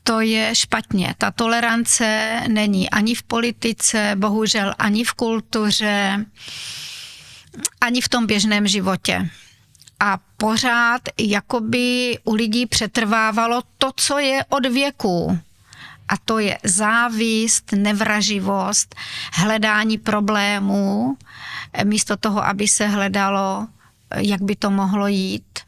to 0.03 0.21
je 0.21 0.55
špatně. 0.55 1.15
Ta 1.19 1.31
tolerance 1.31 2.41
není 2.49 2.91
ani 2.91 3.15
v 3.15 3.23
politice, 3.23 4.13
bohužel 4.15 4.75
ani 4.79 5.05
v 5.05 5.13
kultuře, 5.13 6.25
ani 7.85 8.01
v 8.01 8.09
tom 8.09 8.27
běžném 8.27 8.67
životě. 8.67 9.29
A 10.01 10.19
pořád 10.37 11.03
jakoby 11.19 12.19
u 12.25 12.35
lidí 12.35 12.67
přetrvávalo 12.67 13.63
to, 13.79 13.91
co 13.97 14.19
je 14.19 14.45
od 14.49 14.67
věku 14.67 15.39
A 16.09 16.17
to 16.25 16.39
je 16.39 16.59
závist, 16.65 17.73
nevraživost, 17.73 18.95
hledání 19.33 19.99
problémů, 19.99 21.17
místo 21.85 22.17
toho, 22.17 22.45
aby 22.45 22.69
se 22.69 22.87
hledalo, 22.89 23.69
jak 24.17 24.43
by 24.43 24.57
to 24.57 24.71
mohlo 24.71 25.07
jít 25.07 25.61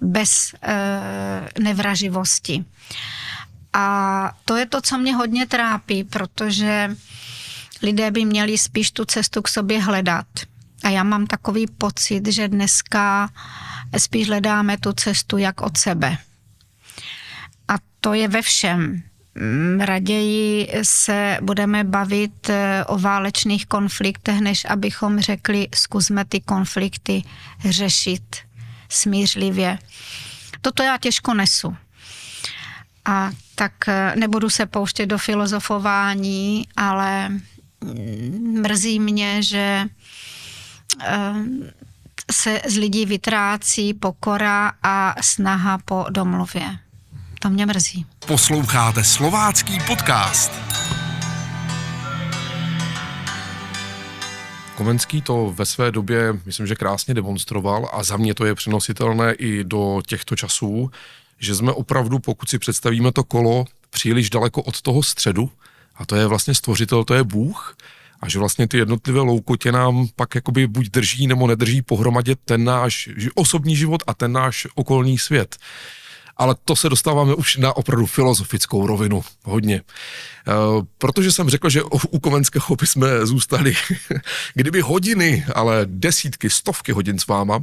bez 0.00 0.54
e, 0.62 0.78
nevraživosti. 1.60 2.64
A 3.72 3.86
to 4.44 4.56
je 4.56 4.66
to, 4.66 4.80
co 4.80 4.98
mě 4.98 5.14
hodně 5.14 5.46
trápí, 5.46 6.04
protože 6.04 6.96
lidé 7.82 8.10
by 8.10 8.24
měli 8.24 8.58
spíš 8.58 8.90
tu 8.90 9.04
cestu 9.04 9.42
k 9.42 9.48
sobě 9.48 9.80
hledat. 9.82 10.26
A 10.84 10.88
já 10.88 11.02
mám 11.02 11.26
takový 11.26 11.66
pocit, 11.66 12.28
že 12.28 12.48
dneska 12.48 13.30
spíš 13.98 14.28
hledáme 14.28 14.78
tu 14.78 14.92
cestu 14.92 15.38
jak 15.38 15.60
od 15.60 15.76
sebe. 15.76 16.18
A 17.68 17.74
to 18.00 18.14
je 18.14 18.28
ve 18.28 18.42
všem. 18.42 19.02
Mm, 19.34 19.80
raději 19.80 20.72
se 20.82 21.38
budeme 21.42 21.84
bavit 21.84 22.50
eh, 22.50 22.84
o 22.84 22.98
válečných 22.98 23.66
konfliktech, 23.66 24.40
než 24.40 24.64
abychom 24.64 25.20
řekli, 25.20 25.68
zkusme 25.74 26.24
ty 26.24 26.40
konflikty 26.40 27.22
řešit 27.68 28.36
smířlivě. 28.88 29.78
Toto 30.60 30.82
já 30.82 30.98
těžko 30.98 31.34
nesu. 31.34 31.76
A 33.04 33.30
tak 33.54 33.88
eh, 33.88 34.12
nebudu 34.16 34.50
se 34.50 34.66
pouštět 34.66 35.06
do 35.06 35.18
filozofování, 35.18 36.68
ale 36.76 37.28
mm, 37.28 38.60
mrzí 38.60 39.00
mě, 39.00 39.42
že 39.42 39.84
se 42.32 42.60
z 42.68 42.76
lidí 42.76 43.06
vytrácí 43.06 43.94
pokora 43.94 44.72
a 44.82 45.14
snaha 45.22 45.78
po 45.84 46.06
domluvě. 46.10 46.78
To 47.38 47.50
mě 47.50 47.66
mrzí. 47.66 48.06
Posloucháte 48.26 49.04
slovácký 49.04 49.78
podcast. 49.86 50.52
Komenský 54.76 55.22
to 55.22 55.54
ve 55.56 55.66
své 55.66 55.92
době, 55.92 56.32
myslím, 56.46 56.66
že 56.66 56.74
krásně 56.74 57.14
demonstroval 57.14 57.88
a 57.92 58.02
za 58.02 58.16
mě 58.16 58.34
to 58.34 58.44
je 58.44 58.54
přenositelné 58.54 59.32
i 59.32 59.64
do 59.64 60.02
těchto 60.06 60.36
časů, 60.36 60.90
že 61.38 61.54
jsme 61.54 61.72
opravdu, 61.72 62.18
pokud 62.18 62.48
si 62.48 62.58
představíme 62.58 63.12
to 63.12 63.24
kolo, 63.24 63.64
příliš 63.90 64.30
daleko 64.30 64.62
od 64.62 64.80
toho 64.80 65.02
středu, 65.02 65.50
a 65.96 66.06
to 66.06 66.16
je 66.16 66.26
vlastně 66.26 66.54
stvořitel, 66.54 67.04
to 67.04 67.14
je 67.14 67.24
Bůh, 67.24 67.76
a 68.20 68.28
že 68.28 68.38
vlastně 68.38 68.68
ty 68.68 68.78
jednotlivé 68.78 69.20
loukotě 69.20 69.72
nám 69.72 70.08
pak 70.16 70.34
jakoby 70.34 70.66
buď 70.66 70.90
drží 70.90 71.26
nebo 71.26 71.46
nedrží 71.46 71.82
pohromadě 71.82 72.36
ten 72.44 72.64
náš 72.64 73.08
osobní 73.34 73.76
život 73.76 74.02
a 74.06 74.14
ten 74.14 74.32
náš 74.32 74.66
okolní 74.74 75.18
svět 75.18 75.56
ale 76.40 76.56
to 76.64 76.76
se 76.76 76.88
dostáváme 76.88 77.34
už 77.34 77.56
na 77.56 77.76
opravdu 77.76 78.06
filozofickou 78.06 78.86
rovinu 78.86 79.24
hodně. 79.44 79.82
Eh, 80.48 80.52
protože 80.98 81.32
jsem 81.32 81.48
řekl, 81.48 81.70
že 81.70 81.82
u 82.10 82.18
Komenského 82.18 82.76
by 82.76 82.86
jsme 82.86 83.26
zůstali 83.26 83.74
kdyby 84.54 84.80
hodiny, 84.80 85.44
ale 85.54 85.82
desítky, 85.84 86.50
stovky 86.50 86.92
hodin 86.92 87.18
s 87.18 87.26
váma, 87.26 87.60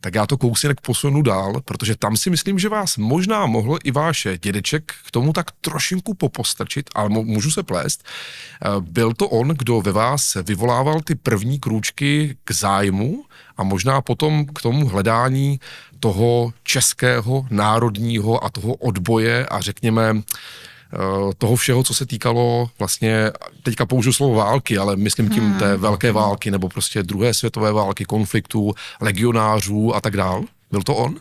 tak 0.00 0.14
já 0.14 0.26
to 0.26 0.36
kousínek 0.36 0.80
posunu 0.80 1.22
dál, 1.22 1.60
protože 1.64 1.96
tam 1.96 2.16
si 2.16 2.30
myslím, 2.30 2.58
že 2.58 2.68
vás 2.68 2.96
možná 2.96 3.46
mohl 3.46 3.78
i 3.84 3.90
váš 3.90 4.26
dědeček 4.42 4.94
k 5.06 5.10
tomu 5.10 5.32
tak 5.32 5.50
trošinku 5.60 6.14
popostrčit, 6.14 6.90
ale 6.94 7.08
můžu 7.08 7.50
se 7.50 7.62
plést. 7.62 8.04
Eh, 8.04 8.68
byl 8.80 9.14
to 9.14 9.28
on, 9.28 9.48
kdo 9.48 9.80
ve 9.80 9.92
vás 9.92 10.36
vyvolával 10.42 11.00
ty 11.00 11.14
první 11.14 11.60
krůčky 11.60 12.36
k 12.44 12.50
zájmu 12.50 13.24
a 13.60 13.62
možná 13.62 14.00
potom 14.00 14.46
k 14.46 14.62
tomu 14.62 14.88
hledání 14.88 15.60
toho 16.00 16.52
českého, 16.62 17.46
národního 17.50 18.44
a 18.44 18.50
toho 18.50 18.74
odboje 18.74 19.46
a 19.46 19.60
řekněme 19.60 20.14
eh, 20.16 20.98
toho 21.38 21.56
všeho, 21.56 21.82
co 21.82 21.94
se 21.94 22.06
týkalo 22.06 22.70
vlastně, 22.78 23.30
teďka 23.62 23.86
použiju 23.86 24.12
slovo 24.12 24.34
války, 24.34 24.78
ale 24.78 24.96
myslím 24.96 25.28
tím 25.30 25.42
hmm. 25.42 25.58
té 25.58 25.76
velké 25.76 26.12
války 26.12 26.50
nebo 26.50 26.68
prostě 26.68 27.02
druhé 27.02 27.34
světové 27.34 27.72
války, 27.72 28.04
konfliktů, 28.04 28.74
legionářů 29.00 29.94
a 29.94 30.00
tak 30.00 30.16
dál? 30.16 30.44
Byl 30.70 30.82
to 30.82 30.96
on? 30.96 31.12
Uh, 31.12 31.18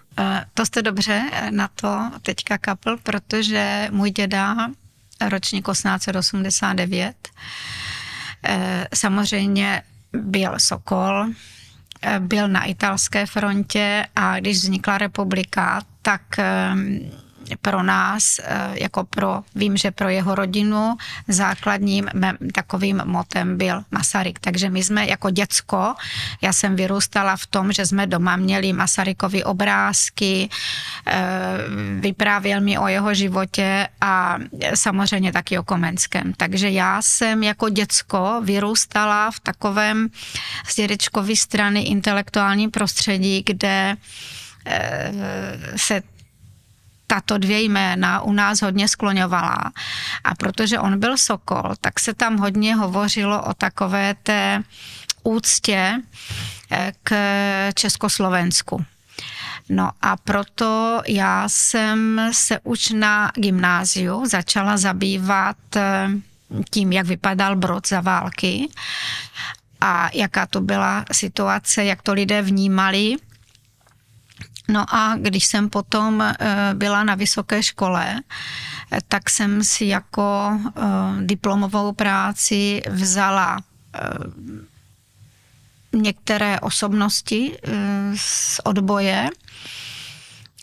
to 0.54 0.66
jste 0.66 0.82
dobře 0.82 1.22
na 1.50 1.70
to 1.76 2.12
teďka 2.22 2.58
kapl, 2.58 2.98
protože 3.04 3.88
můj 3.92 4.12
děda, 4.12 4.56
ročník 5.30 5.66
1889, 5.72 7.16
uh, 8.50 8.56
samozřejmě 8.94 9.82
byl 10.14 10.54
Sokol, 10.58 11.26
Eh, 11.26 11.59
byl 12.20 12.48
na 12.48 12.64
italské 12.64 13.26
frontě 13.26 14.06
a 14.16 14.40
když 14.40 14.58
vznikla 14.58 14.98
republika, 14.98 15.82
tak 16.02 16.22
ehm, 16.40 17.00
pro 17.58 17.84
nás, 17.84 18.40
eh, 18.44 18.70
jako 18.74 19.04
pro, 19.04 19.44
vím, 19.56 19.78
že 19.78 19.92
pro 19.92 20.10
jeho 20.10 20.36
rodinu 20.36 20.98
základním 21.28 22.10
takovým 22.54 23.02
motem 23.06 23.58
byl 23.58 23.84
Masaryk. 23.92 24.40
Takže 24.40 24.70
my 24.70 24.84
jsme 24.84 25.08
jako 25.08 25.30
děcko, 25.30 25.96
já 26.42 26.54
jsem 26.54 26.76
vyrůstala 26.76 27.36
v 27.36 27.48
tom, 27.48 27.72
že 27.72 27.86
jsme 27.86 28.08
doma 28.08 28.36
měli 28.36 28.74
Masarykovy 28.74 29.44
obrázky, 29.44 30.50
eh, 31.08 31.20
vyprávěl 32.00 32.62
mi 32.62 32.78
o 32.78 32.88
jeho 32.88 33.14
životě 33.14 33.88
a 34.02 34.38
samozřejmě 34.76 35.32
taky 35.32 35.60
o 35.60 35.64
Komenském. 35.64 36.34
Takže 36.34 36.70
já 36.70 37.02
jsem 37.02 37.44
jako 37.44 37.70
děcko 37.70 38.42
vyrůstala 38.44 39.32
v 39.32 39.40
takovém 39.40 40.08
z 40.68 40.76
dědečkovy 40.76 41.36
strany 41.36 41.82
intelektuální 41.82 42.68
prostředí, 42.68 43.44
kde 43.46 43.96
eh, 44.66 45.12
se 45.76 46.02
tato 47.10 47.38
dvě 47.38 47.62
jména 47.62 48.22
u 48.22 48.34
nás 48.34 48.62
hodně 48.62 48.88
skloňovala. 48.88 49.58
A 50.24 50.36
protože 50.36 50.80
on 50.80 51.00
byl 51.00 51.18
Sokol, 51.18 51.74
tak 51.82 52.00
se 52.00 52.14
tam 52.14 52.38
hodně 52.38 52.76
hovořilo 52.76 53.44
o 53.44 53.54
takové 53.54 54.16
té 54.24 54.64
úctě 55.24 56.02
eh, 56.72 56.94
k 57.04 57.14
Československu. 57.74 58.86
No 59.70 59.92
a 60.02 60.18
proto 60.18 61.02
já 61.08 61.50
jsem 61.50 62.30
se 62.32 62.60
už 62.64 62.90
na 62.90 63.32
gymnáziu 63.36 64.26
začala 64.26 64.78
zabývat 64.78 65.58
eh, 65.76 66.10
tím, 66.70 66.92
jak 66.92 67.06
vypadal 67.06 67.56
Brod 67.56 67.88
za 67.88 68.02
války 68.02 68.70
a 69.82 70.10
jaká 70.14 70.46
to 70.46 70.62
byla 70.62 71.06
situace, 71.12 71.86
jak 71.86 72.02
to 72.02 72.14
lidé 72.14 72.42
vnímali 72.42 73.16
No 74.70 74.96
a 74.96 75.16
když 75.18 75.46
jsem 75.46 75.70
potom 75.70 76.22
eh, 76.22 76.36
byla 76.74 77.04
na 77.04 77.16
vysoké 77.16 77.64
škole, 77.64 78.22
eh, 78.92 79.00
tak 79.08 79.30
jsem 79.30 79.64
si 79.64 79.86
jako 79.86 80.60
eh, 80.68 80.82
diplomovou 81.26 81.92
práci 81.94 82.82
vzala 82.90 83.60
některé 85.94 86.60
osobnosti 86.60 87.58
z 88.16 88.60
odboje, 88.64 89.30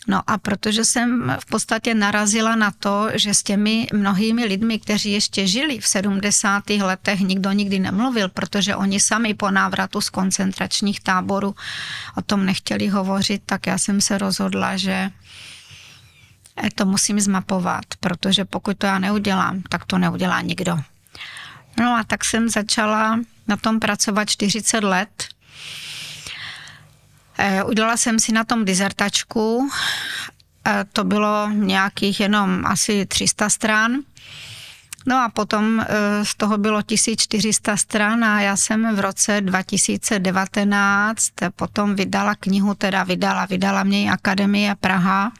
No 0.07 0.21
a 0.27 0.37
protože 0.37 0.85
jsem 0.85 1.35
v 1.39 1.45
podstatě 1.45 1.93
narazila 1.93 2.55
na 2.55 2.71
to, 2.71 3.09
že 3.13 3.33
s 3.33 3.43
těmi 3.43 3.87
mnohými 3.93 4.45
lidmi, 4.45 4.79
kteří 4.79 5.11
ještě 5.11 5.47
žili 5.47 5.79
v 5.79 5.87
70. 5.87 6.69
letech, 6.69 7.19
nikdo 7.19 7.51
nikdy 7.51 7.79
nemluvil, 7.79 8.29
protože 8.29 8.75
oni 8.75 8.99
sami 8.99 9.33
po 9.33 9.51
návratu 9.51 10.01
z 10.01 10.09
koncentračních 10.09 10.99
táborů 10.99 11.55
o 12.15 12.21
tom 12.21 12.45
nechtěli 12.45 12.87
hovořit, 12.87 13.41
tak 13.45 13.67
já 13.67 13.77
jsem 13.77 14.01
se 14.01 14.17
rozhodla, 14.17 14.77
že 14.77 15.09
to 16.75 16.85
musím 16.85 17.19
zmapovat, 17.19 17.85
protože 17.99 18.45
pokud 18.45 18.77
to 18.77 18.85
já 18.85 18.99
neudělám, 18.99 19.61
tak 19.69 19.85
to 19.85 19.97
neudělá 19.97 20.41
nikdo. 20.41 20.79
No 21.79 21.95
a 21.95 22.03
tak 22.03 22.25
jsem 22.25 22.49
začala 22.49 23.19
na 23.47 23.57
tom 23.57 23.79
pracovat 23.79 24.29
40 24.29 24.83
let 24.83 25.27
udělala 27.65 27.97
jsem 27.97 28.19
si 28.19 28.31
na 28.31 28.43
tom 28.43 28.65
dizertačku, 28.65 29.69
eh, 30.67 30.85
to 30.93 31.03
bylo 31.03 31.49
nějakých 31.49 32.19
jenom 32.19 32.65
asi 32.65 33.05
300 33.05 33.49
stran. 33.49 33.97
No 35.05 35.23
a 35.23 35.29
potom 35.29 35.79
eh, 35.79 35.85
z 36.25 36.35
toho 36.35 36.57
bylo 36.57 36.81
1400 36.81 37.77
stran 37.77 38.23
a 38.23 38.41
já 38.41 38.57
jsem 38.57 38.95
v 38.95 38.99
roce 38.99 39.41
2019 39.41 41.31
potom 41.55 41.95
vydala 41.95 42.35
knihu, 42.35 42.73
teda 42.73 43.03
vydala, 43.03 43.45
vydala 43.45 43.83
mě 43.83 44.11
Akademie 44.11 44.75
Praha, 44.75 45.31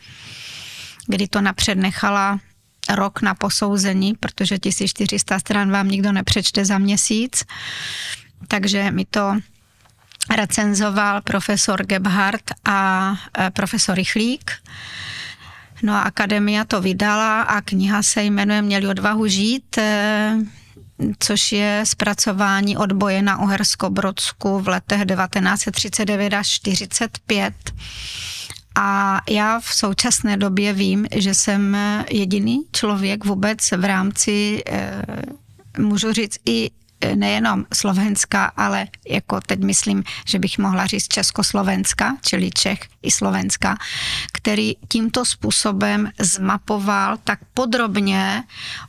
kdy 1.08 1.28
to 1.28 1.42
napřed 1.42 1.76
nechala 1.76 2.40
rok 2.90 3.22
na 3.22 3.36
posouzení, 3.36 4.14
protože 4.14 4.58
1400 4.60 5.40
stran 5.40 5.72
vám 5.72 5.88
nikdo 5.88 6.12
nepřečte 6.12 6.66
za 6.66 6.78
měsíc. 6.78 7.44
Takže 8.48 8.92
mi 8.92 9.06
to 9.06 9.36
recenzoval 10.36 11.22
profesor 11.22 11.86
Gebhardt 11.86 12.52
a 12.66 13.14
e, 13.40 13.52
profesor 13.52 13.96
Rychlík. 13.96 14.52
No 15.84 15.94
a 15.94 16.02
akademia 16.02 16.66
to 16.66 16.82
vydala 16.82 17.42
a 17.42 17.62
kniha 17.62 18.04
se 18.04 18.24
jmenuje 18.24 18.62
Měli 18.62 18.88
odvahu 18.88 19.28
žít, 19.28 19.78
e, 19.78 20.38
což 21.20 21.52
je 21.52 21.82
zpracování 21.84 22.78
odboje 22.78 23.22
na 23.22 23.42
Uhersko-Brodsku 23.42 24.60
v 24.60 24.68
letech 24.68 25.06
1939 25.06 26.34
až 26.34 26.50
45. 26.50 27.54
A 28.80 29.22
já 29.30 29.60
v 29.60 29.74
současné 29.74 30.38
době 30.38 30.74
vím, 30.74 31.08
že 31.16 31.34
jsem 31.34 31.78
jediný 32.10 32.64
člověk 32.72 33.26
vůbec 33.26 33.72
v 33.72 33.84
rámci, 33.84 34.64
eh, 34.68 35.02
můžu 35.78 36.14
říct, 36.14 36.38
i 36.46 36.72
nejenom 37.16 37.66
Slovenska, 37.74 38.46
ale 38.46 38.88
jako 39.10 39.42
teď 39.42 39.60
myslím, 39.60 40.04
že 40.26 40.40
bych 40.40 40.58
mohla 40.58 40.86
říct 40.86 41.08
Československa, 41.08 42.18
čili 42.22 42.52
Čech 42.52 42.80
i 43.02 43.12
Slovenska, 43.12 43.78
který 44.34 44.74
tímto 44.88 45.26
způsobem 45.26 46.12
zmapoval 46.20 47.18
tak 47.24 47.40
podrobně 47.54 48.44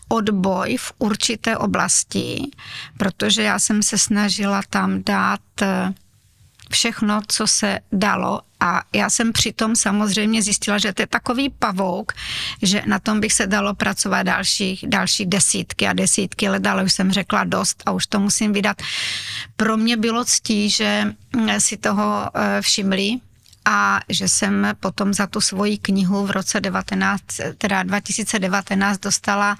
odboj 0.08 0.76
v 0.76 0.92
určité 0.98 1.56
oblasti, 1.56 2.50
protože 2.98 3.42
já 3.42 3.58
jsem 3.58 3.82
se 3.82 3.98
snažila 3.98 4.62
tam 4.70 5.02
dát 5.02 5.40
eh, 5.62 5.94
všechno, 6.70 7.20
co 7.26 7.46
se 7.46 7.78
dalo 7.92 8.40
a 8.60 8.82
já 8.92 9.10
jsem 9.10 9.32
přitom 9.32 9.76
samozřejmě 9.76 10.42
zjistila, 10.42 10.78
že 10.78 10.92
to 10.92 11.02
je 11.02 11.06
takový 11.06 11.50
pavouk, 11.50 12.12
že 12.62 12.82
na 12.86 12.98
tom 12.98 13.20
bych 13.20 13.32
se 13.32 13.46
dalo 13.46 13.74
pracovat 13.74 14.22
další, 14.22 14.80
další 14.86 15.26
desítky 15.26 15.86
a 15.86 15.92
desítky 15.92 16.48
let, 16.48 16.66
ale 16.66 16.84
už 16.84 16.92
jsem 16.92 17.12
řekla 17.12 17.44
dost 17.44 17.82
a 17.86 17.90
už 17.90 18.06
to 18.06 18.20
musím 18.20 18.52
vydat. 18.52 18.82
Pro 19.56 19.76
mě 19.76 19.96
bylo 19.96 20.24
ctí, 20.24 20.70
že 20.70 21.14
si 21.58 21.76
toho 21.76 22.30
eh, 22.34 22.62
všimli 22.62 23.18
a 23.68 24.00
že 24.08 24.28
jsem 24.28 24.66
potom 24.80 25.14
za 25.14 25.26
tu 25.26 25.40
svoji 25.40 25.78
knihu 25.78 26.26
v 26.26 26.30
roce 26.30 26.60
19, 26.60 27.22
teda 27.58 27.82
2019 27.82 28.98
dostala 28.98 29.56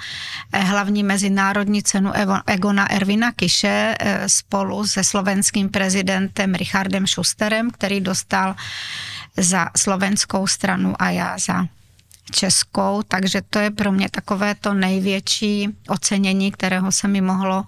eh, 0.53 0.59
hlavní 0.61 1.03
mezinárodní 1.03 1.83
cenu 1.83 2.13
Egona 2.47 2.91
Ervina 2.91 3.33
Kiše 3.33 3.97
eh, 4.01 4.29
spolu 4.29 4.87
se 4.87 5.05
slovenským 5.05 5.69
prezidentem 5.69 6.55
Richardem 6.55 7.07
Schusterem, 7.07 7.71
který 7.71 8.01
dostal 8.01 8.57
za 9.37 9.69
slovenskou 9.77 10.47
stranu 10.47 10.95
a 10.99 11.11
já 11.11 11.39
za 11.39 11.67
českou, 12.31 13.03
takže 13.09 13.43
to 13.51 13.59
je 13.59 13.71
pro 13.71 13.93
mě 13.93 14.09
takové 14.09 14.55
to 14.55 14.75
největší 14.75 15.69
ocenění, 15.89 16.53
kterého 16.53 16.93
se 16.93 17.09
mi 17.09 17.21
mohlo 17.21 17.65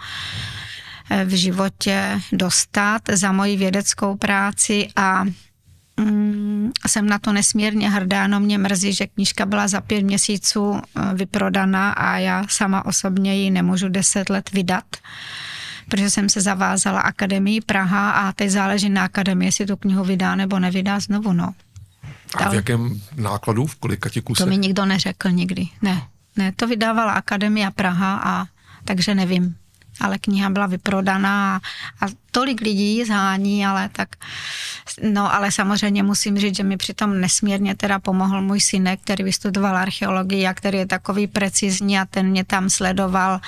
eh, 1.11 1.25
v 1.25 1.31
životě 1.31 2.21
dostat 2.33 3.03
za 3.13 3.33
moji 3.33 3.57
vědeckou 3.57 4.17
práci 4.17 4.89
a 4.97 5.25
Mm, 6.01 6.71
jsem 6.87 7.07
na 7.07 7.19
to 7.19 7.33
nesmírně 7.33 7.91
hrdá, 7.91 8.27
no 8.27 8.41
mě 8.41 8.59
mrzí, 8.59 8.93
že 8.93 9.07
knížka 9.07 9.47
byla 9.47 9.69
za 9.69 9.81
pět 9.81 10.03
měsíců 10.03 10.81
eh, 10.81 11.15
vyprodaná 11.15 11.93
a 11.93 12.17
já 12.17 12.45
sama 12.49 12.85
osobně 12.87 13.37
ji 13.37 13.51
nemůžu 13.51 13.89
deset 13.89 14.31
let 14.31 14.51
vydat, 14.53 14.85
protože 15.89 16.11
jsem 16.11 16.29
se 16.29 16.41
zavázala 16.41 17.01
Akademii 17.01 17.61
Praha 17.61 18.11
a 18.11 18.33
teď 18.33 18.51
záleží 18.51 18.89
na 18.89 19.05
Akademii, 19.05 19.49
jestli 19.49 19.67
tu 19.67 19.77
knihu 19.77 20.05
vydá 20.05 20.35
nebo 20.35 20.59
nevydá 20.59 21.01
znovu, 21.01 21.33
no. 21.33 21.55
A 22.35 22.49
v 22.49 22.55
jakém 22.55 23.01
nákladu, 23.17 23.67
v 23.67 23.77
kolika 23.77 24.09
ti 24.09 24.23
To 24.23 24.47
mi 24.47 24.59
nikdo 24.59 24.87
neřekl 24.87 25.31
nikdy, 25.31 25.69
ne. 25.83 26.03
Ne, 26.37 26.53
to 26.53 26.67
vydávala 26.67 27.13
Akademia 27.13 27.71
Praha 27.71 28.21
a 28.25 28.47
takže 28.85 29.15
nevím 29.15 29.55
ale 30.01 30.19
kniha 30.19 30.51
byla 30.51 30.67
vyprodaná 30.67 31.57
a, 31.57 32.07
a 32.07 32.09
tolik 32.31 32.61
lidí 32.61 33.05
zhání, 33.05 33.67
ale 33.67 33.89
tak, 33.93 34.09
no 35.03 35.35
ale 35.35 35.53
samozřejmě 35.53 36.03
musím 36.03 36.39
říct, 36.39 36.57
že 36.57 36.63
mi 36.63 36.77
přitom 36.77 37.21
nesmírně 37.21 37.75
teda 37.75 37.99
pomohl 37.99 38.43
můj 38.43 38.61
synek, 38.61 39.01
který 39.01 39.25
vystudoval 39.25 39.77
archeologii 39.77 40.47
a 40.47 40.55
který 40.55 40.79
je 40.79 40.87
takový 40.87 41.27
precizní 41.27 41.99
a 41.99 42.05
ten 42.05 42.27
mě 42.27 42.45
tam 42.45 42.71
sledoval 42.71 43.41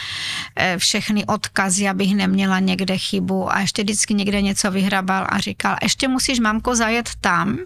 eh, 0.57 0.79
všechny 0.79 1.25
odkazy, 1.25 1.89
abych 1.89 2.15
neměla 2.17 2.59
někde 2.59 2.99
chybu. 2.99 3.53
A 3.53 3.61
ještě 3.61 3.83
vždycky 3.83 4.15
někde 4.15 4.43
něco 4.43 4.71
vyhrabal 4.71 5.27
a 5.29 5.39
říkal, 5.39 5.77
ještě 5.83 6.09
musíš 6.09 6.41
mamko 6.41 6.77
zajet 6.77 7.11
tam, 7.21 7.59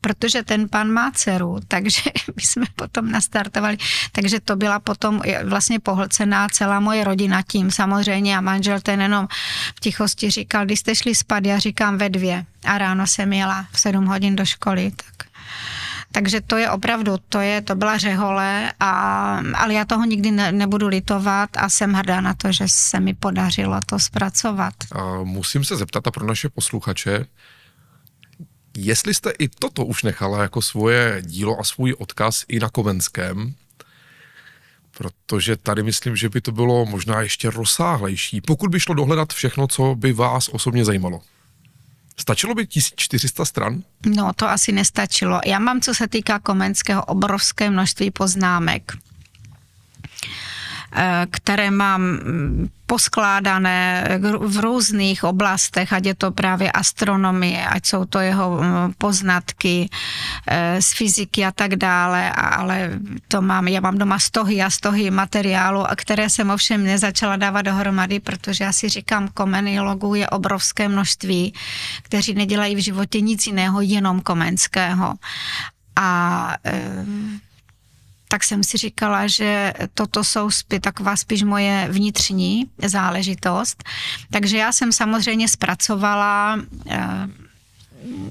protože 0.00 0.42
ten 0.42 0.68
pan 0.68 0.90
má 0.90 1.10
dceru, 1.10 1.58
takže 1.68 2.02
my 2.36 2.42
jsme 2.42 2.66
potom 2.76 3.10
nastartovali, 3.10 3.76
takže 4.12 4.40
to 4.40 4.56
byla 4.56 4.78
potom 4.78 5.22
vlastně 5.44 5.80
pohlcená 5.80 6.48
celá 6.48 6.80
moje 6.80 7.04
rodina 7.04 7.42
tím. 7.42 7.70
Samozřejmě 7.70 8.09
a 8.12 8.40
manžel 8.40 8.80
ten 8.80 9.00
jenom 9.00 9.28
v 9.76 9.80
tichosti 9.80 10.30
říkal, 10.30 10.64
když 10.64 10.80
jste 10.80 10.94
šli 10.94 11.14
spát, 11.14 11.44
já 11.44 11.58
říkám 11.58 11.98
ve 11.98 12.08
dvě 12.08 12.44
a 12.64 12.78
ráno 12.78 13.06
jsem 13.06 13.32
jela 13.32 13.66
v 13.72 13.80
sedm 13.80 14.06
hodin 14.06 14.36
do 14.36 14.44
školy, 14.44 14.92
tak 14.96 15.30
takže 16.12 16.40
to 16.40 16.56
je 16.56 16.70
opravdu, 16.70 17.16
to 17.28 17.40
je, 17.40 17.62
to 17.62 17.74
byla 17.74 17.98
řehole, 17.98 18.72
a, 18.80 18.90
ale 19.54 19.74
já 19.74 19.84
toho 19.84 20.04
nikdy 20.04 20.30
ne, 20.30 20.52
nebudu 20.52 20.88
litovat 20.88 21.50
a 21.56 21.68
jsem 21.68 21.92
hrdá 21.92 22.20
na 22.20 22.34
to, 22.34 22.52
že 22.52 22.64
se 22.66 23.00
mi 23.00 23.14
podařilo 23.14 23.80
to 23.86 23.98
zpracovat. 23.98 24.74
A 24.92 25.22
musím 25.22 25.64
se 25.64 25.76
zeptat 25.76 26.06
a 26.06 26.10
pro 26.10 26.26
naše 26.26 26.48
posluchače, 26.48 27.26
jestli 28.76 29.14
jste 29.14 29.30
i 29.38 29.48
toto 29.48 29.84
už 29.84 30.02
nechala 30.02 30.42
jako 30.42 30.62
svoje 30.62 31.22
dílo 31.22 31.60
a 31.60 31.64
svůj 31.64 31.94
odkaz 31.98 32.44
i 32.48 32.58
na 32.58 32.68
Kovenském, 32.68 33.54
protože 34.98 35.56
tady 35.56 35.82
myslím, 35.82 36.16
že 36.16 36.28
by 36.28 36.40
to 36.40 36.52
bylo 36.52 36.86
možná 36.86 37.20
ještě 37.20 37.50
rozsáhlejší, 37.50 38.40
pokud 38.40 38.70
by 38.70 38.80
šlo 38.80 38.94
dohledat 38.94 39.32
všechno, 39.32 39.66
co 39.66 39.94
by 39.94 40.12
vás 40.12 40.48
osobně 40.48 40.84
zajímalo. 40.84 41.20
Stačilo 42.16 42.54
by 42.54 42.66
1400 42.66 43.44
stran? 43.44 43.82
No, 44.06 44.32
to 44.36 44.48
asi 44.48 44.72
nestačilo. 44.72 45.40
Já 45.46 45.58
mám, 45.58 45.80
co 45.80 45.94
se 45.94 46.08
týká 46.08 46.38
Komenského, 46.38 47.04
obrovské 47.04 47.70
množství 47.70 48.10
poznámek. 48.10 48.92
Eh, 50.92 51.26
které 51.30 51.70
mám 51.70 52.02
mm, 52.02 52.68
poskládané 52.86 54.08
v 54.40 54.58
různých 54.58 55.24
oblastech, 55.24 55.92
ať 55.92 56.06
je 56.06 56.14
to 56.14 56.30
právě 56.30 56.72
astronomie, 56.72 57.66
ať 57.66 57.86
jsou 57.86 58.04
to 58.04 58.18
jeho 58.18 58.58
mm, 58.58 58.92
poznatky 58.98 59.88
eh, 60.46 60.82
z 60.82 60.92
fyziky 60.92 61.44
a 61.44 61.50
tak 61.50 61.76
dále, 61.76 62.32
ale 62.32 62.90
to 63.28 63.42
mám, 63.42 63.68
já 63.68 63.80
mám 63.80 63.98
doma 63.98 64.18
stohy 64.18 64.62
a 64.62 64.70
stohy 64.70 65.10
materiálu, 65.10 65.84
které 65.96 66.30
jsem 66.30 66.50
ovšem 66.50 66.84
nezačala 66.84 67.36
dávat 67.36 67.62
dohromady, 67.62 68.20
protože 68.20 68.64
já 68.64 68.72
si 68.72 68.88
říkám, 68.88 69.28
komeniologů 69.28 70.14
je 70.14 70.28
obrovské 70.28 70.88
množství, 70.88 71.54
kteří 72.02 72.34
nedělají 72.34 72.74
v 72.74 72.84
životě 72.84 73.20
nic 73.20 73.46
jiného, 73.46 73.80
jenom 73.80 74.20
komenského. 74.20 75.14
A 75.96 76.54
e, 76.64 77.04
tak 78.30 78.44
jsem 78.44 78.64
si 78.64 78.76
říkala, 78.78 79.26
že 79.26 79.72
toto 79.94 80.24
jsou 80.24 80.50
spí, 80.50 80.80
taková 80.80 81.16
spíš 81.16 81.42
moje 81.42 81.88
vnitřní 81.90 82.70
záležitost. 82.86 83.84
Takže 84.30 84.58
já 84.58 84.72
jsem 84.72 84.92
samozřejmě 84.92 85.48
zpracovala 85.48 86.58
eh, 86.86 87.28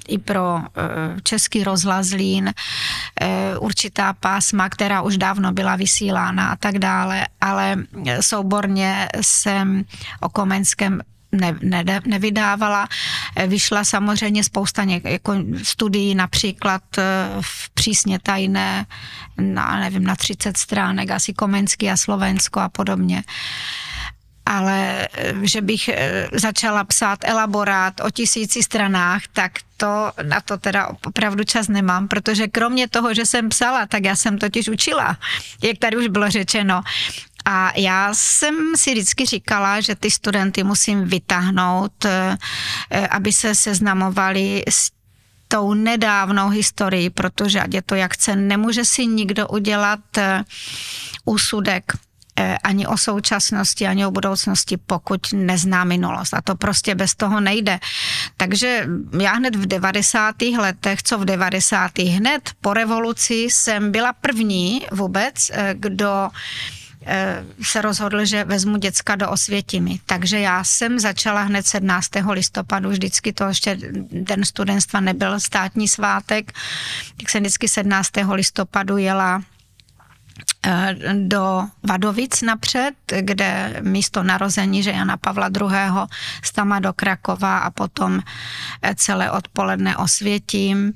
i 0.08 0.18
pro 0.18 0.60
eh, 0.60 1.22
český 1.24 1.64
rozhlas 1.64 2.12
Lín 2.12 2.54
eh, 3.22 3.58
určitá 3.60 4.14
pásma, 4.14 4.70
která 4.70 5.02
už 5.02 5.18
dávno 5.18 5.52
byla 5.52 5.76
vysílána 5.76 6.50
a 6.50 6.56
tak 6.56 6.80
dále, 6.80 7.28
ale 7.42 7.76
souborně 8.22 9.08
jsem 9.22 9.84
o 10.20 10.30
Komenském 10.30 11.02
ne, 11.32 11.56
ne, 11.62 12.02
nevydávala. 12.06 12.88
Vyšla 13.48 13.84
samozřejmě 13.84 14.44
spousta 14.44 14.84
něk, 14.84 15.06
jako 15.06 15.36
studií, 15.64 16.16
například 16.16 16.84
eh, 16.98 17.04
v 17.42 17.70
přísně 17.70 18.20
tajné, 18.20 18.86
na, 19.38 19.80
nevím, 19.80 20.04
na 20.04 20.16
30 20.16 20.58
stránek, 20.58 21.12
asi 21.12 21.34
Komenský 21.34 21.90
a 21.90 21.98
Slovensko 21.98 22.60
a 22.60 22.70
podobně 22.70 23.24
ale 24.50 25.08
eh, 25.14 25.34
že 25.42 25.62
bych 25.62 25.90
eh, 25.90 26.28
začala 26.34 26.84
psát 26.84 27.20
elaborát 27.24 28.02
o 28.02 28.10
tisíci 28.10 28.64
stranách, 28.64 29.22
tak 29.34 29.52
to 29.78 30.12
na 30.24 30.42
to 30.42 30.58
teda 30.58 30.90
opravdu 31.06 31.44
čas 31.44 31.68
nemám, 31.68 32.08
protože 32.08 32.48
kromě 32.48 32.88
toho, 32.88 33.14
že 33.14 33.26
jsem 33.26 33.50
psala, 33.50 33.86
tak 33.86 34.04
já 34.04 34.16
jsem 34.16 34.38
totiž 34.38 34.70
učila, 34.70 35.18
jak 35.64 35.78
tady 35.78 35.98
už 35.98 36.08
bylo 36.08 36.30
řečeno. 36.30 36.82
A 37.46 37.72
já 37.76 38.14
jsem 38.14 38.56
si 38.76 38.92
vždycky 38.92 39.26
říkala, 39.26 39.82
že 39.82 39.96
ty 39.96 40.12
studenty 40.12 40.64
musím 40.64 41.06
vytáhnout, 41.06 42.06
eh, 42.06 42.38
aby 43.08 43.34
se 43.34 43.56
seznamovali 43.56 44.64
s 44.70 44.92
tou 45.48 45.74
nedávnou 45.74 46.50
historií, 46.50 47.10
protože 47.10 47.62
ať 47.62 47.74
je 47.74 47.82
to 47.82 47.96
jak 47.96 48.14
chce, 48.14 48.36
nemůže 48.36 48.86
si 48.86 49.06
nikdo 49.06 49.48
udělat 49.48 50.00
eh, 50.18 50.44
úsudek 51.26 51.84
eh, 52.38 52.58
ani 52.64 52.88
o 52.88 52.98
současnosti, 52.98 53.88
ani 53.88 54.06
o 54.06 54.12
budoucnosti, 54.12 54.78
pokud 54.78 55.34
nezná 55.34 55.84
minulost. 55.84 56.34
A 56.34 56.42
to 56.42 56.56
prostě 56.56 56.96
bez 56.96 57.16
toho 57.16 57.40
nejde. 57.40 57.80
Takže 58.38 58.88
já 59.20 59.34
hned 59.34 59.56
v 59.56 59.66
90. 59.66 60.42
letech, 60.42 61.04
co 61.04 61.18
v 61.18 61.26
90. 61.26 62.00
hned 62.00 62.50
po 62.62 62.74
revoluci 62.74 63.36
jsem 63.36 63.92
byla 63.92 64.14
první 64.14 64.86
vůbec, 64.92 65.52
kdo 65.74 66.30
Eh, 66.32 66.79
se 67.64 67.82
rozhodl, 67.82 68.26
že 68.26 68.44
vezmu 68.44 68.78
děcka 68.78 69.16
do 69.16 69.30
Osvětimi. 69.30 70.00
Takže 70.06 70.40
já 70.40 70.64
jsem 70.64 71.00
začala 71.00 71.42
hned 71.42 71.68
17. 71.68 72.10
listopadu, 72.32 72.90
vždycky 72.90 73.34
to 73.34 73.44
ještě 73.44 73.78
den 74.12 74.46
studentstva 74.46 75.00
nebyl 75.00 75.40
státní 75.40 75.88
svátek, 75.88 76.52
tak 77.18 77.30
jsem 77.30 77.42
vždycky 77.42 77.68
17. 77.68 78.12
listopadu 78.34 78.98
jela 78.98 79.42
Eh, 79.42 79.59
do 81.14 81.68
Vadovic 81.84 82.42
napřed, 82.42 82.94
kde 83.20 83.76
místo 83.82 84.24
narození, 84.24 84.84
že 84.84 84.92
Jana 84.92 85.18
Pavla 85.18 85.48
II. 85.48 85.70
stama 86.44 86.80
do 86.80 86.94
Krakova 86.94 87.58
a 87.58 87.70
potom 87.70 88.20
eh, 88.82 88.96
celé 88.96 89.32
odpoledne 89.32 89.98
osvětím. 89.98 90.94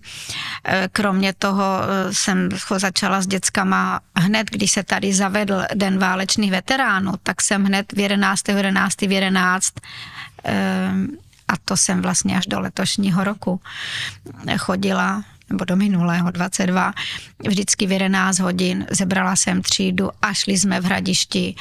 Eh, 0.63 0.89
kromě 0.91 1.34
toho 1.34 1.63
jsem 2.12 2.49
začala 2.78 3.21
s 3.21 3.28
dětskama 3.28 3.99
hned, 4.15 4.49
když 4.52 4.71
se 4.71 4.84
tady 4.84 5.13
zavedl 5.13 5.63
Den 5.73 5.97
válečných 5.99 6.52
veteránů, 6.52 7.12
tak 7.23 7.41
jsem 7.41 7.65
hned 7.65 7.93
v 7.93 7.99
11. 7.99 8.49
11. 8.49 9.02
v 9.02 9.12
11 9.12 9.73
a 11.47 11.54
to 11.65 11.78
jsem 11.78 12.02
vlastně 12.02 12.38
až 12.38 12.47
do 12.47 12.60
letošního 12.60 13.23
roku 13.23 13.62
chodila 14.58 15.23
nebo 15.54 15.66
do 15.66 15.76
minulého 15.76 16.32
22, 16.32 16.94
vždycky 17.48 17.88
v 17.88 17.92
11 17.92 18.39
hodin 18.39 18.86
zebrala 18.92 19.36
jsem 19.36 19.62
třídu 19.62 20.10
a 20.22 20.34
šli 20.34 20.58
jsme 20.58 20.82
v 20.82 20.86
hradišti 20.86 21.56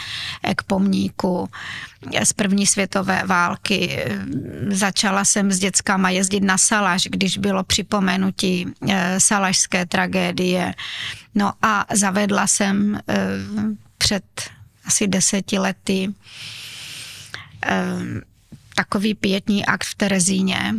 k 0.57 0.63
pomníku 0.63 1.49
z 2.25 2.33
první 2.33 2.67
světové 2.67 3.23
války. 3.27 4.05
Začala 4.69 5.25
jsem 5.25 5.53
s 5.53 5.59
dětskama 5.59 6.11
jezdit 6.11 6.41
na 6.41 6.59
Salaš, 6.59 7.09
když 7.11 7.39
bylo 7.39 7.65
připomenutí 7.65 8.67
eh, 8.89 9.21
salašské 9.21 9.87
tragédie. 9.87 10.75
No 11.35 11.53
a 11.63 11.87
zavedla 11.93 12.47
jsem 12.47 12.97
eh, 12.97 13.17
před 13.99 14.25
asi 14.85 15.07
deseti 15.07 15.59
lety 15.59 16.09
eh, 17.67 17.81
takový 18.75 19.15
pětní 19.15 19.67
akt 19.67 19.85
v 19.85 19.95
Terezíně, 19.95 20.75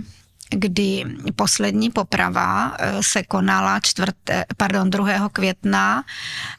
kdy 0.50 1.06
poslední 1.36 1.90
poprava 1.90 2.76
eh, 2.80 3.04
se 3.04 3.24
konala 3.24 3.80
4, 3.80 4.12
pardon, 4.58 4.90
2. 4.90 5.30
května 5.30 6.04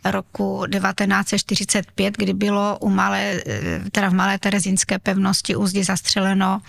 roku 0.05 0.67
1945, 0.71 2.17
kdy 2.17 2.35
bylo 2.35 2.79
u 2.81 2.91
malé, 2.91 3.41
eh, 3.47 3.81
teda 3.93 4.09
v 4.09 4.15
Malé 4.15 4.39
Terezínské 4.39 4.99
pevnosti 4.99 5.57
úzdi 5.57 5.85
zastřeleno 5.85 6.63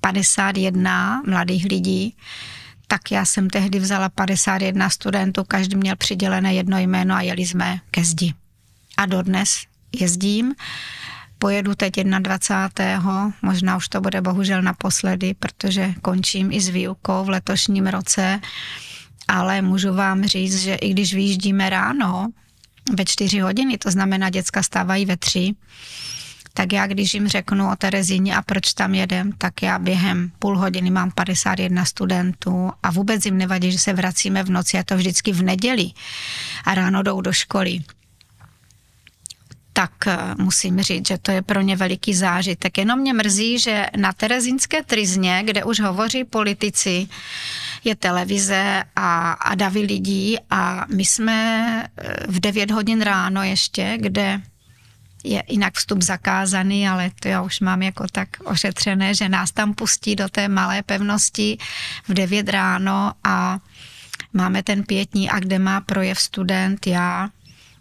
51 0.00 1.22
mladých 1.26 1.64
lidí, 1.64 2.16
tak 2.86 3.10
já 3.10 3.24
jsem 3.24 3.50
tehdy 3.50 3.78
vzala 3.78 4.08
51 4.08 4.90
studentů, 4.90 5.44
každý 5.44 5.76
měl 5.76 5.96
přidělené 5.96 6.54
jedno 6.54 6.78
jméno 6.78 7.14
a 7.14 7.20
jeli 7.20 7.46
jsme 7.46 7.80
ke 7.90 8.04
zdi. 8.04 8.34
A 8.96 9.06
dodnes 9.06 9.60
jezdím 9.92 10.54
Pojedu 11.38 11.74
teď 11.74 11.94
21. 12.18 13.32
možná 13.42 13.76
už 13.76 13.88
to 13.88 14.00
bude 14.00 14.20
bohužel 14.20 14.62
naposledy, 14.62 15.34
protože 15.34 15.94
končím 16.02 16.52
i 16.52 16.60
s 16.60 16.68
výukou 16.68 17.24
v 17.24 17.28
letošním 17.28 17.86
roce, 17.86 18.40
ale 19.28 19.62
můžu 19.62 19.94
vám 19.94 20.24
říct, 20.24 20.62
že 20.62 20.74
i 20.74 20.90
když 20.90 21.14
vyjíždíme 21.14 21.70
ráno 21.70 22.28
ve 22.96 23.04
čtyři 23.04 23.38
hodiny, 23.38 23.78
to 23.78 23.90
znamená 23.90 24.30
děcka 24.30 24.62
stávají 24.62 25.06
ve 25.06 25.16
tři, 25.16 25.54
tak 26.54 26.72
já 26.72 26.86
když 26.86 27.14
jim 27.14 27.28
řeknu 27.28 27.70
o 27.72 27.76
Terezíně 27.76 28.36
a 28.36 28.42
proč 28.42 28.74
tam 28.74 28.94
jedem, 28.94 29.32
tak 29.32 29.62
já 29.62 29.78
během 29.78 30.30
půl 30.38 30.58
hodiny 30.58 30.90
mám 30.90 31.10
51 31.10 31.84
studentů 31.84 32.70
a 32.82 32.90
vůbec 32.90 33.24
jim 33.24 33.38
nevadí, 33.38 33.72
že 33.72 33.78
se 33.78 33.92
vracíme 33.92 34.42
v 34.42 34.50
noci, 34.50 34.78
a 34.78 34.82
to 34.82 34.96
vždycky 34.96 35.32
v 35.32 35.42
neděli 35.42 35.90
a 36.64 36.74
ráno 36.74 37.02
jdou 37.02 37.20
do 37.20 37.32
školy 37.32 37.80
tak 39.78 40.06
eh, 40.06 40.18
musím 40.38 40.80
říct, 40.82 41.08
že 41.08 41.18
to 41.18 41.30
je 41.30 41.42
pro 41.42 41.60
ně 41.60 41.76
veliký 41.76 42.14
zážitek. 42.14 42.78
Jenom 42.78 42.98
mě 42.98 43.12
mrzí, 43.12 43.58
že 43.58 43.86
na 43.96 44.12
Terezínské 44.12 44.82
trizně, 44.82 45.42
kde 45.44 45.64
už 45.64 45.80
hovoří 45.80 46.24
politici, 46.24 47.08
je 47.84 47.94
televize 47.96 48.82
a, 48.96 49.32
a 49.32 49.54
davy 49.54 49.80
lidí 49.80 50.36
a 50.50 50.86
my 50.94 51.04
jsme 51.04 51.38
eh, 51.84 52.14
v 52.28 52.40
9 52.40 52.70
hodin 52.70 53.00
ráno 53.02 53.42
ještě, 53.42 53.98
kde 54.00 54.42
je 55.24 55.42
jinak 55.48 55.74
vstup 55.74 56.02
zakázaný, 56.02 56.88
ale 56.88 57.10
to 57.20 57.28
já 57.28 57.42
už 57.42 57.60
mám 57.60 57.82
jako 57.82 58.06
tak 58.12 58.28
ošetřené, 58.44 59.14
že 59.14 59.28
nás 59.28 59.52
tam 59.52 59.74
pustí 59.74 60.16
do 60.16 60.28
té 60.28 60.48
malé 60.48 60.82
pevnosti 60.82 61.58
v 62.08 62.14
9 62.14 62.48
ráno 62.48 63.12
a 63.24 63.58
máme 64.32 64.62
ten 64.62 64.82
pětní 64.82 65.30
a 65.30 65.38
kde 65.38 65.58
má 65.58 65.80
projev 65.80 66.20
student, 66.20 66.86
já 66.86 67.28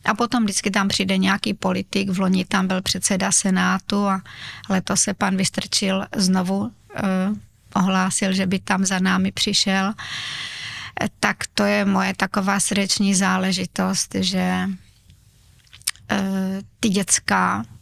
a 0.08 0.14
potom 0.14 0.44
vždycky 0.44 0.72
tam 0.72 0.88
přijde 0.88 1.18
nějaký 1.18 1.54
politik, 1.54 2.10
v 2.10 2.20
loni 2.20 2.46
tam 2.46 2.68
byl 2.68 2.82
předseda 2.82 3.32
Senátu 3.32 4.08
a 4.08 4.22
letos 4.70 5.02
se 5.02 5.14
pan 5.14 5.38
Vystrčil 5.38 6.06
znovu 6.16 6.72
eh, 6.96 7.02
ohlásil, 7.76 8.34
že 8.34 8.46
by 8.46 8.60
tam 8.60 8.86
za 8.86 9.00
námi 9.00 9.32
přišel. 9.32 9.94
Tak 11.20 11.38
to 11.54 11.64
je 11.64 11.86
moje 11.86 12.14
taková 12.16 12.60
srdeční 12.60 13.16
záležitost, 13.16 14.16
že 14.20 14.70
eh, 16.12 16.62
ty 16.80 16.90
dětská 16.90 17.64
Eh, 17.64 17.77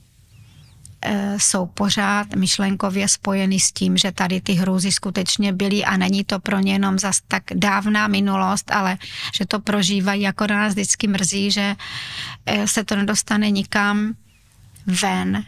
jsou 1.38 1.66
pořád 1.66 2.36
myšlenkově 2.36 3.08
spojeny 3.08 3.60
s 3.60 3.72
tím, 3.72 3.98
že 3.98 4.12
tady 4.12 4.42
ty 4.42 4.54
hrůzy 4.54 4.92
skutečně 4.92 5.54
byly 5.54 5.86
a 5.86 5.98
není 5.98 6.24
to 6.24 6.40
pro 6.40 6.60
ně 6.60 6.74
jenom 6.74 7.00
zas 7.00 7.22
tak 7.28 7.44
dávná 7.54 8.08
minulost, 8.08 8.72
ale 8.72 8.98
že 9.36 9.46
to 9.46 9.60
prožívají, 9.60 10.22
jako 10.22 10.48
na 10.48 10.56
nás 10.56 10.74
vždycky 10.74 11.08
mrzí, 11.08 11.52
že 11.52 11.76
eh, 12.46 12.68
se 12.68 12.84
to 12.84 12.96
nedostane 12.96 13.52
nikam 13.52 14.14
ven, 15.02 15.46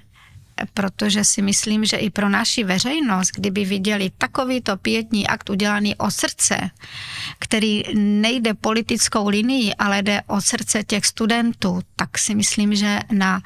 protože 0.73 1.23
si 1.23 1.41
myslím, 1.41 1.85
že 1.85 1.97
i 1.97 2.09
pro 2.09 2.29
naši 2.29 2.63
veřejnost, 2.63 3.31
kdyby 3.35 3.65
viděli 3.65 4.11
takovýto 4.17 4.77
pětní 4.77 5.27
akt 5.27 5.49
udělaný 5.49 5.95
o 5.95 6.11
srdce, 6.11 6.69
který 7.39 7.83
nejde 7.95 8.53
politickou 8.53 9.29
linií, 9.29 9.75
ale 9.75 10.01
jde 10.01 10.21
o 10.27 10.41
srdce 10.41 10.83
těch 10.83 11.05
studentů, 11.05 11.81
tak 11.95 12.17
si 12.17 12.35
myslím, 12.35 12.75
že 12.75 12.99
na 13.11 13.41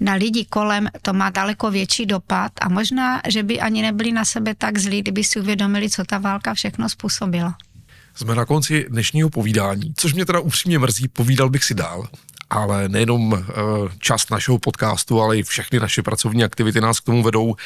na 0.00 0.14
lidi 0.14 0.44
kolem 0.44 0.88
to 1.02 1.12
má 1.12 1.30
daleko 1.30 1.70
větší 1.70 2.06
dopad 2.06 2.52
a 2.60 2.68
možná, 2.68 3.20
že 3.28 3.42
by 3.42 3.60
ani 3.60 3.82
nebyli 3.82 4.12
na 4.12 4.24
sebe 4.24 4.54
tak 4.54 4.78
zlí, 4.78 5.02
kdyby 5.02 5.24
si 5.24 5.40
uvědomili, 5.40 5.90
co 5.90 6.04
ta 6.04 6.18
válka 6.18 6.54
všechno 6.54 6.88
způsobila. 6.88 7.56
Jsme 8.14 8.34
na 8.34 8.44
konci 8.44 8.86
dnešního 8.88 9.30
povídání, 9.30 9.94
což 9.96 10.14
mě 10.14 10.26
teda 10.26 10.40
upřímně 10.40 10.78
mrzí, 10.78 11.08
povídal 11.08 11.50
bych 11.50 11.64
si 11.64 11.74
dál, 11.74 12.08
ale 12.50 12.88
nejenom 12.88 13.34
eh, 13.34 13.54
část 13.98 14.30
našeho 14.30 14.58
podcastu, 14.58 15.20
ale 15.20 15.38
i 15.38 15.42
všechny 15.42 15.80
naše 15.80 16.02
pracovní 16.02 16.44
aktivity 16.44 16.80
nás 16.80 17.00
k 17.00 17.04
tomu 17.04 17.22
vedou. 17.22 17.56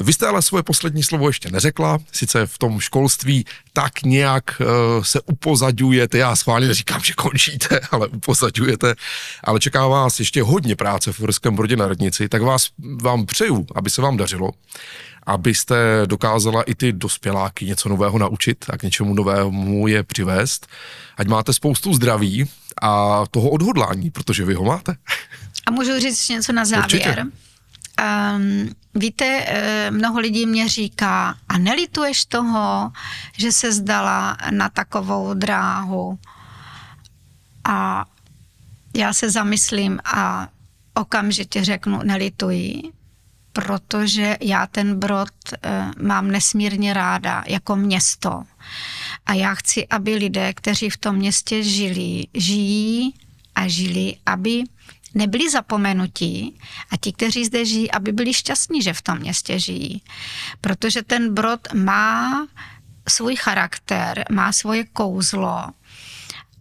Vy 0.00 0.12
jste 0.12 0.26
ale 0.26 0.42
svoje 0.42 0.62
poslední 0.62 1.02
slovo 1.02 1.28
ještě 1.28 1.50
neřekla, 1.50 1.98
sice 2.12 2.46
v 2.46 2.58
tom 2.58 2.80
školství 2.80 3.44
tak 3.72 4.02
nějak 4.02 4.44
uh, 4.60 5.02
se 5.02 5.20
upozadujete, 5.20 6.18
já 6.18 6.36
schválně 6.36 6.66
neříkám, 6.66 7.00
že 7.00 7.12
končíte, 7.14 7.80
ale 7.90 8.06
upozadujete, 8.08 8.94
ale 9.44 9.60
čeká 9.60 9.86
vás 9.86 10.18
ještě 10.18 10.42
hodně 10.42 10.76
práce 10.76 11.12
v 11.12 11.20
Uherském 11.20 11.56
Brodě 11.56 11.76
na 11.76 11.88
radnici, 11.88 12.28
tak 12.28 12.42
vás 12.42 12.66
vám 13.02 13.26
přeju, 13.26 13.66
aby 13.74 13.90
se 13.90 14.02
vám 14.02 14.16
dařilo, 14.16 14.50
abyste 15.26 16.02
dokázala 16.06 16.62
i 16.62 16.74
ty 16.74 16.92
dospěláky 16.92 17.66
něco 17.66 17.88
nového 17.88 18.18
naučit 18.18 18.64
a 18.68 18.78
k 18.78 18.82
něčemu 18.82 19.14
novému 19.14 19.86
je 19.88 20.02
přivést. 20.02 20.66
Ať 21.16 21.26
máte 21.26 21.52
spoustu 21.52 21.94
zdraví 21.94 22.50
a 22.82 23.22
toho 23.30 23.50
odhodlání, 23.50 24.10
protože 24.10 24.44
vy 24.44 24.54
ho 24.54 24.64
máte. 24.64 24.96
A 25.66 25.70
můžu 25.70 26.00
říct 26.00 26.28
něco 26.28 26.52
na 26.52 26.64
závěr? 26.64 26.84
Určitě. 26.84 27.26
Um, 28.36 28.70
víte, 28.94 29.44
eh, 29.46 29.90
mnoho 29.90 30.20
lidí 30.20 30.46
mě 30.46 30.68
říká, 30.68 31.34
a 31.48 31.58
nelituješ 31.58 32.24
toho, 32.24 32.92
že 33.38 33.52
se 33.52 33.72
zdala 33.72 34.36
na 34.50 34.68
takovou 34.68 35.34
dráhu? 35.34 36.18
A 37.64 38.04
já 38.96 39.12
se 39.12 39.30
zamyslím 39.30 39.98
a 40.04 40.48
okamžitě 40.94 41.64
řeknu, 41.64 42.00
nelituji, 42.04 42.82
protože 43.54 44.36
já 44.40 44.66
ten 44.66 44.98
brod 44.98 45.28
uh, 45.52 46.04
mám 46.04 46.30
nesmírně 46.30 46.92
ráda 46.92 47.44
jako 47.46 47.76
město. 47.76 48.42
A 49.26 49.34
já 49.34 49.54
chci, 49.54 49.86
aby 49.88 50.14
lidé, 50.14 50.52
kteří 50.52 50.90
v 50.90 50.96
tom 50.96 51.16
městě 51.16 51.62
žili, 51.62 52.26
žijí 52.34 53.14
a 53.54 53.68
žili, 53.68 54.16
aby 54.26 54.62
nebyli 55.14 55.50
zapomenutí 55.50 56.58
a 56.90 56.96
ti, 56.96 57.12
kteří 57.12 57.44
zde 57.44 57.64
žijí, 57.64 57.90
aby 57.90 58.12
byli 58.12 58.34
šťastní, 58.34 58.82
že 58.82 58.92
v 58.92 59.02
tom 59.02 59.18
městě 59.18 59.58
žijí. 59.58 60.02
Protože 60.60 61.02
ten 61.02 61.34
Brod 61.34 61.72
má 61.74 62.46
svůj 63.08 63.36
charakter, 63.36 64.24
má 64.30 64.52
svoje 64.52 64.84
kouzlo 64.84 65.64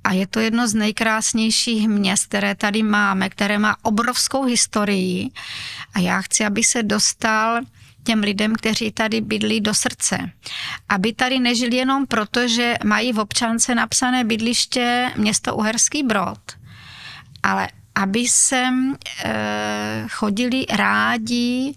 a 0.04 0.13
je 0.13 0.28
to 0.28 0.39
jedno 0.39 0.68
z 0.68 0.74
nejkrásnějších 0.74 1.88
měst, 1.88 2.26
které 2.26 2.56
tady 2.56 2.84
máme, 2.84 3.30
které 3.30 3.60
má 3.60 3.76
obrovskou 3.82 4.44
historii 4.44 5.30
a 5.94 6.00
já 6.00 6.22
chci, 6.22 6.46
aby 6.46 6.63
se 6.63 6.84
dostal 6.84 7.62
těm 8.04 8.20
lidem, 8.20 8.56
kteří 8.56 8.92
tady 8.92 9.22
bydlí 9.22 9.62
do 9.62 9.74
srdce. 9.74 10.32
Aby 10.89 11.13
tady 11.13 11.39
nežili 11.39 11.76
jenom 11.76 12.06
proto, 12.06 12.48
že 12.48 12.76
mají 12.86 13.13
v 13.13 13.20
občance 13.20 13.76
napsané 13.76 14.24
bydliště 14.24 15.12
město 15.16 15.56
Uherský 15.56 16.04
Brod, 16.04 16.39
ale 17.44 17.70
aby 17.96 18.28
sem 18.28 18.96
eh, 19.24 20.06
chodili 20.10 20.66
rádi, 20.70 21.76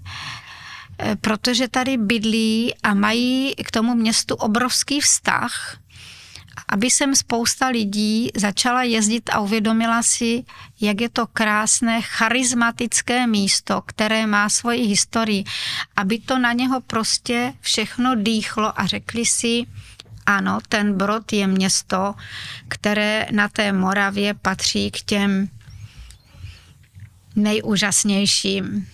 eh, 0.99 1.17
protože 1.17 1.69
tady 1.69 1.97
bydlí 1.97 2.75
a 2.83 2.95
mají 2.95 3.55
k 3.55 3.71
tomu 3.71 3.95
městu 3.95 4.35
obrovský 4.35 5.01
vztah 5.01 5.77
aby 6.69 6.91
sem 6.91 7.15
spousta 7.15 7.69
lidí 7.69 8.31
začala 8.35 8.83
jezdit 8.83 9.31
a 9.33 9.41
uvědomila 9.41 10.03
si, 10.03 10.45
jak 10.81 11.01
je 11.01 11.09
to 11.09 11.27
krásné, 11.27 12.03
charismatické 12.03 13.27
místo, 13.27 13.83
které 13.87 14.27
má 14.27 14.49
svoji 14.49 14.87
historii, 14.87 15.45
aby 15.97 16.19
to 16.19 16.39
na 16.39 16.53
něho 16.53 16.81
prostě 16.81 17.53
všechno 17.61 18.15
dýchlo 18.15 18.81
a 18.81 18.87
řekli 18.87 19.27
si, 19.27 19.67
ano, 20.27 20.59
ten 20.69 20.95
Brod 20.95 21.33
je 21.33 21.47
město, 21.47 22.15
které 22.69 23.27
na 23.31 23.49
té 23.49 23.73
Moravě 23.73 24.35
patří 24.35 24.91
k 24.91 25.03
těm 25.03 25.49
nejúžasnějším. 27.37 28.87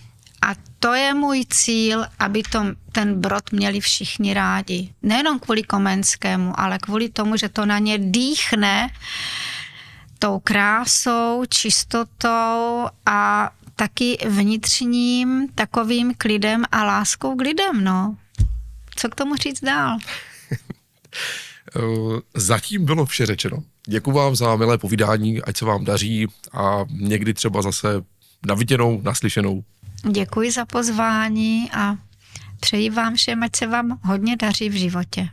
A 0.43 0.55
to 0.79 0.93
je 0.93 1.13
můj 1.13 1.45
cíl, 1.49 2.05
aby 2.19 2.43
to, 2.43 2.65
ten 2.91 3.21
brod 3.21 3.51
měli 3.51 3.79
všichni 3.79 4.33
rádi. 4.33 4.93
Nejenom 5.01 5.39
kvůli 5.39 5.63
Komenskému, 5.63 6.59
ale 6.59 6.79
kvůli 6.79 7.09
tomu, 7.09 7.37
že 7.37 7.49
to 7.49 7.65
na 7.65 7.79
ně 7.79 7.97
dýchne 7.97 8.89
tou 10.19 10.39
krásou, 10.39 11.43
čistotou 11.49 12.87
a 13.05 13.51
taky 13.75 14.17
vnitřním 14.29 15.47
takovým 15.55 16.13
klidem 16.17 16.63
a 16.71 16.83
láskou 16.83 17.35
k 17.35 17.41
lidem, 17.41 17.83
no. 17.83 18.17
Co 18.95 19.09
k 19.09 19.15
tomu 19.15 19.35
říct 19.35 19.63
dál? 19.63 19.97
Zatím 22.35 22.85
bylo 22.85 23.05
vše 23.05 23.25
řečeno. 23.25 23.57
Děkuji 23.87 24.11
vám 24.11 24.35
za 24.35 24.55
milé 24.55 24.77
povídání, 24.77 25.41
ať 25.41 25.57
se 25.57 25.65
vám 25.65 25.85
daří 25.85 26.27
a 26.53 26.85
někdy 26.89 27.33
třeba 27.33 27.61
zase 27.61 27.87
na 28.45 28.55
viděnou, 28.55 29.01
naslyšenou. 29.01 29.63
Děkuji 30.11 30.51
za 30.51 30.65
pozvání 30.65 31.71
a 31.71 31.95
přeji 32.59 32.89
vám 32.89 33.15
všem, 33.15 33.43
ať 33.43 33.55
se 33.55 33.67
vám 33.67 33.99
hodně 34.03 34.37
daří 34.37 34.69
v 34.69 34.73
životě. 34.73 35.29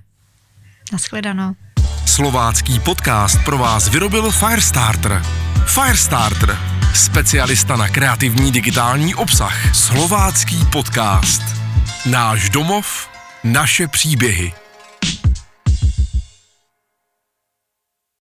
Naschledanou. 0.93 1.55
Slovácký 2.07 2.81
podcast 2.81 3.45
pro 3.45 3.59
vás 3.59 3.89
vyrobil 3.89 4.31
Firestarter. 4.31 5.23
Firestarter, 5.67 6.59
specialista 6.95 7.77
na 7.77 7.89
kreativní 7.89 8.53
digitální 8.53 9.15
obsah. 9.15 9.75
Slovácký 9.75 10.65
podcast. 10.73 11.43
Náš 12.07 12.51
domov, 12.51 13.09
naše 13.45 13.89
příběhy. 13.89 14.53